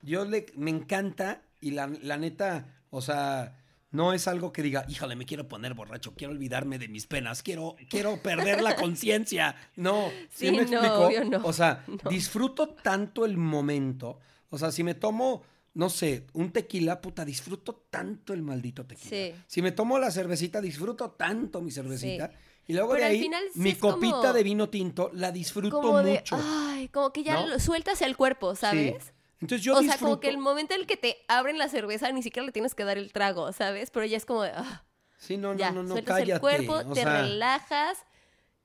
[0.01, 3.60] Yo le, me encanta y la, la neta, o sea,
[3.91, 7.43] no es algo que diga, híjole, me quiero poner borracho, quiero olvidarme de mis penas,
[7.43, 9.55] quiero, quiero perder la conciencia.
[9.75, 10.95] No, ¿sí, Sí, me no, explico?
[11.07, 11.41] obvio no.
[11.43, 12.09] O sea, No.
[12.09, 14.19] disfruto tanto el momento.
[14.49, 19.09] O sea, si me tomo, no sé, un tequila, puta, disfruto tanto el maldito tequila.
[19.09, 19.33] Sí.
[19.47, 22.27] Si me tomo la cervecita, disfruto tanto mi cervecita.
[22.27, 22.33] Sí.
[22.67, 25.81] Y luego Pero de ahí, final sí mi como- copita de vino tinto la disfruto
[25.81, 26.37] Como de, mucho.
[26.39, 27.47] ay, como que ya ¿no?
[27.47, 29.03] lo sueltas el cuerpo, ¿sabes?
[29.03, 29.11] Sí.
[29.41, 32.11] Entonces yo o sea, como que el momento en el que te abren la cerveza
[32.11, 33.89] ni siquiera le tienes que dar el trago, ¿sabes?
[33.89, 34.83] Pero ya es como de, ah,
[35.17, 36.33] Sí, no, no, ya, no, no, sueltas cállate.
[36.33, 37.97] el cuerpo, o te sea, relajas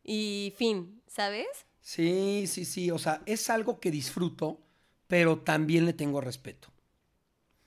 [0.02, 1.46] y fin, ¿sabes?
[1.80, 2.90] Sí, sí, sí.
[2.90, 4.60] O sea, es algo que disfruto,
[5.06, 6.68] pero también le tengo respeto.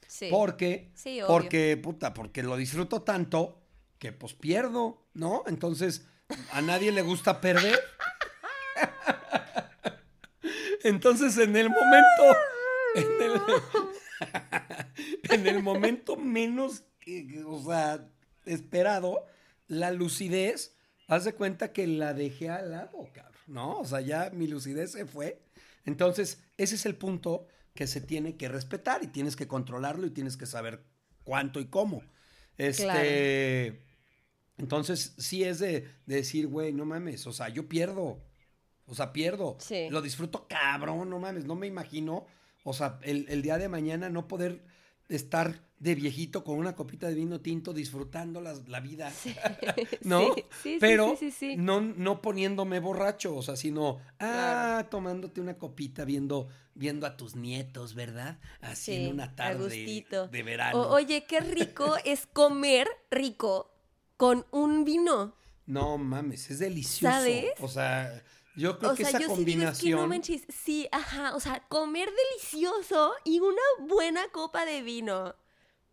[0.08, 0.28] Sí.
[0.32, 3.62] Porque, Sí, porque, puta, porque lo disfruto tanto
[4.00, 5.44] que pues pierdo, ¿no?
[5.48, 6.06] Entonces,
[6.52, 7.80] a nadie le gusta perder.
[10.84, 12.24] Entonces, en el momento,
[13.00, 13.42] en el,
[15.32, 18.10] en el momento menos, que, o sea,
[18.46, 19.26] esperado,
[19.68, 20.76] la lucidez,
[21.08, 23.80] haz de cuenta que la dejé al lado, cabrón, ¿no?
[23.80, 25.42] O sea, ya mi lucidez se fue.
[25.86, 30.12] Entonces, ese es el punto que se tiene que respetar y tienes que controlarlo y
[30.12, 30.84] tienes que saber
[31.24, 32.04] cuánto y cómo.
[32.58, 33.82] Este,
[34.58, 38.22] entonces, sí es de, de decir, güey, no mames, o sea, yo pierdo.
[38.86, 39.58] O sea, pierdo.
[39.60, 39.88] Sí.
[39.90, 42.26] Lo disfruto cabrón, no mames, no me imagino.
[42.70, 44.64] O sea, el, el día de mañana no poder
[45.10, 49.10] estar de viejito con una copita de vino tinto disfrutando las- la vida.
[49.12, 49.34] Sí.
[50.04, 50.36] ¿No?
[50.36, 51.56] Sí, sí, sí, Pero sí, sí, sí.
[51.58, 57.36] No, no poniéndome borracho, o sea, sino, ah, tomándote una copita viendo, viendo a tus
[57.36, 58.38] nietos, ¿verdad?
[58.62, 59.70] Así Sí, en una tarde
[60.32, 60.80] de verano.
[60.82, 63.72] O- oye, qué rico es comer rico
[64.18, 65.34] con un vino.
[65.66, 67.16] No mames, es delicioso.
[67.16, 67.46] ¿Sabes?
[67.62, 68.22] O sea,
[68.60, 70.10] yo creo O que sea, esa yo sí digo, es que no combinación.
[70.10, 70.44] manches.
[70.50, 71.36] Sí, ajá.
[71.36, 75.36] O sea, comer delicioso y una buena copa de vino.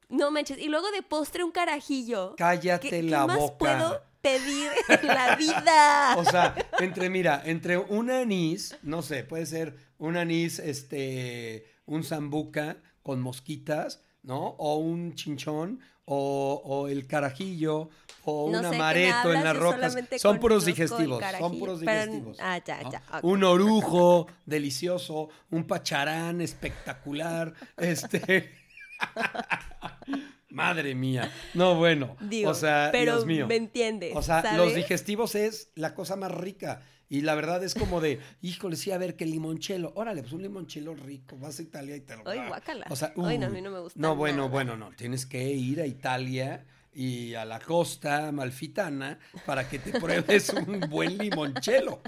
[0.09, 0.59] No manches.
[0.59, 2.35] Y luego de postre un carajillo.
[2.37, 3.59] cállate ¿Qué, la qué más boca.
[3.59, 6.15] puedo pedir en la vida?
[6.19, 12.05] O sea, entre, mira, entre un anís, no sé, puede ser un anís, este, un
[12.05, 14.49] zambuca con mosquitas, ¿no?
[14.59, 17.91] O un chinchón, o, o el carajillo,
[18.25, 19.97] o No un amareto en las rocas.
[20.17, 22.39] Son puros digestivos, son puros pero- digestivos.
[22.41, 23.21] ah.
[23.23, 28.55] Un orujo delicioso, un pacharán espectacular, este...
[30.49, 31.31] Madre mía.
[31.55, 32.17] No, bueno.
[32.21, 33.47] Digo, o sea, pero Dios mío.
[33.47, 34.17] me entiendes.
[34.17, 34.57] O sea, ¿sabes?
[34.59, 36.83] los digestivos es la cosa más rica.
[37.09, 39.93] Y la verdad es como de, híjole, sí, a ver, que limonchelo.
[39.95, 41.37] Órale, pues un limonchelo rico.
[41.39, 42.49] Vas a Italia y te lo Ay, ah.
[42.49, 42.87] guácala.
[42.91, 44.49] O sea, Ay, no, a mí no me gusta No, bueno, nada.
[44.49, 44.91] bueno, no.
[44.91, 50.81] Tienes que ir a Italia y a la costa malfitana para que te pruebes un
[50.91, 52.01] buen limonchelo.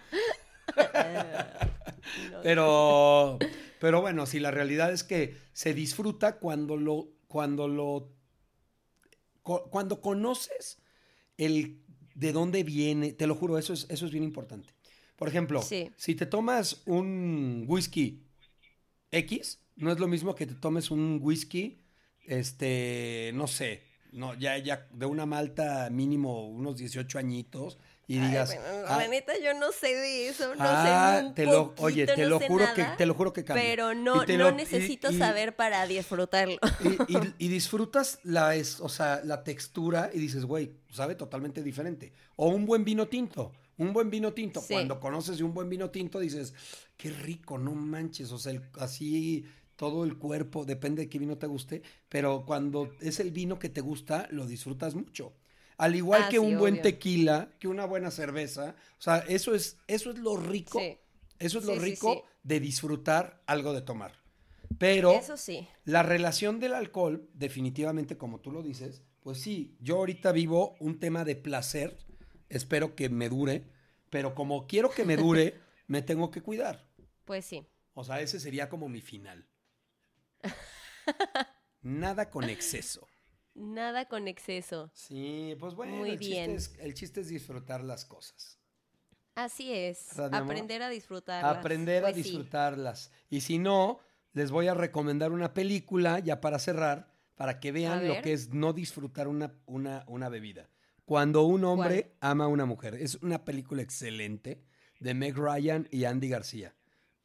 [2.32, 3.38] No, Pero,
[3.80, 8.10] pero bueno, sí, la realidad es que se disfruta cuando lo, cuando lo,
[9.42, 10.78] cuando conoces
[11.36, 11.82] el
[12.14, 14.72] de dónde viene, te lo juro, eso es, eso es bien importante.
[15.18, 15.90] Por ejemplo, Sí.
[15.96, 18.22] si te tomas un whisky
[19.10, 21.82] X, no es lo mismo que te tomes un whisky,
[22.24, 28.28] este, no sé, no, ya, ya de una malta mínimo unos 18 añitos y Ay,
[28.28, 31.34] digas, bueno, "Ah, la neta, yo no sé de eso, no Ah, sé ni un
[31.34, 33.64] te lo, poquito, oye, te no lo juro nada, que te lo juro que cambia.
[33.64, 36.58] Pero no, no lo- necesito y- saber para disfrutarlo.
[36.82, 41.62] Y, y- y disfrutas la, es, o sea, la textura y dices, güey, sabe totalmente
[41.62, 42.12] diferente.
[42.36, 43.52] O un buen vino tinto.
[43.78, 44.60] Un buen vino tinto.
[44.60, 44.74] Sí.
[44.74, 46.54] Cuando conoces de un buen vino tinto dices,
[46.96, 48.30] qué rico, no manches.
[48.32, 49.44] O sea, el- así
[49.76, 51.82] todo el cuerpo, depende de qué vino te guste.
[52.08, 55.32] Pero cuando es el vino que te gusta, lo disfrutas mucho.
[55.76, 56.82] Al igual Ah, que sí, un buen obvio.
[56.82, 58.74] tequila, que una buena cerveza.
[58.98, 60.80] O sea, eso es, eso es lo rico.
[60.80, 60.96] Sí.
[61.38, 64.12] Eso es lo rico de disfrutar algo de tomar.
[64.76, 65.68] Pero Eso sí.
[65.84, 70.98] la relación del alcohol, definitivamente, como tú lo dices, pues sí, yo ahorita vivo un
[70.98, 71.96] tema de placer,
[72.48, 73.64] espero que me dure,
[74.10, 76.86] pero como quiero que me dure, me tengo que cuidar.
[77.24, 77.66] Pues sí.
[77.94, 79.46] O sea, ese sería como mi final.
[81.82, 83.06] Nada con exceso.
[83.54, 84.90] Nada con exceso.
[84.94, 86.56] Sí, pues bueno, Muy el, bien.
[86.56, 88.58] Chiste es, el chiste es disfrutar las cosas.
[89.34, 90.18] Así es.
[90.18, 91.56] Aprender a disfrutarlas.
[91.56, 92.22] Aprender a Pues sí.
[92.22, 93.12] disfrutarlas.
[93.30, 94.00] Y si no,
[94.32, 98.52] les voy a recomendar una película, ya para cerrar, para que vean lo que es
[98.52, 100.68] no disfrutar una, una, una bebida.
[101.08, 102.94] Cuando un hombre ama a una mujer.
[102.94, 104.62] Es una película excelente
[105.00, 106.74] de Meg Ryan y Andy García.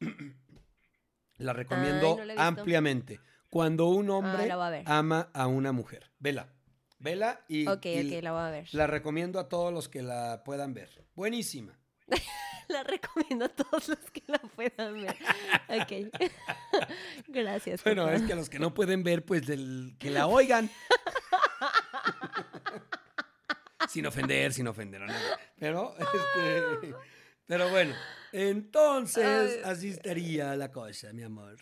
[1.36, 2.42] la recomiendo Ay, no la he visto.
[2.42, 3.20] ampliamente.
[3.50, 4.84] Cuando un hombre la voy a ver.
[4.86, 6.10] ama a una mujer.
[6.18, 6.48] Vela.
[6.98, 8.68] Vela y, Ok, y ok, la voy a ver.
[8.72, 11.06] la recomiendo a todos los que la puedan ver.
[11.14, 11.78] Buenísima.
[12.68, 15.14] La recomiendo a todos los que la puedan ver.
[15.68, 16.10] Ok.
[17.28, 17.84] Gracias.
[17.84, 18.16] Bueno, papá.
[18.16, 20.70] es que a los que no pueden ver, pues del- que la oigan.
[23.88, 25.26] sin ofender, sin ofender a nadie.
[25.58, 25.94] Pero,
[26.76, 26.94] este,
[27.46, 27.94] pero bueno,
[28.32, 29.70] entonces Ay.
[29.72, 31.56] así estaría la cosa, mi amor.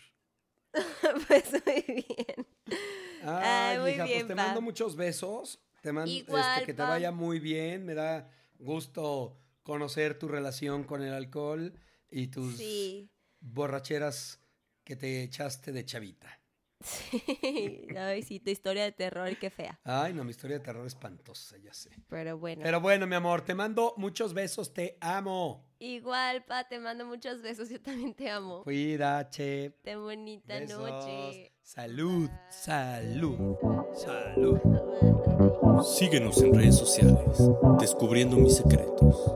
[1.27, 2.47] Pues muy bien.
[3.23, 4.45] Ay, Ay, muy hija, bien, pues te pa.
[4.47, 5.59] mando muchos besos.
[5.81, 7.85] Te mando Igual, este, que te vaya muy bien.
[7.85, 11.73] Me da gusto conocer tu relación con el alcohol
[12.09, 13.09] y tus Sí.
[13.39, 14.39] borracheras
[14.83, 16.39] que te echaste de chavita.
[16.83, 17.87] Sí.
[17.97, 19.79] Ay, sí, tu historia de terror, qué fea.
[19.83, 21.89] Ay, no, mi historia de terror espantosa, ya sé.
[22.09, 22.61] Pero bueno.
[22.63, 25.65] Pero bueno, mi amor, te mando muchos besos, te amo.
[25.79, 27.69] Igual, pa, te mando muchos besos.
[27.69, 28.63] Yo también te amo.
[28.63, 29.77] Cuídate.
[29.83, 30.79] Ten bonita Besos.
[30.79, 31.51] noche.
[31.61, 33.57] Salud, salud,
[33.95, 34.59] salud.
[35.83, 37.37] Síguenos en redes sociales,
[37.79, 39.33] descubriendo mis secretos.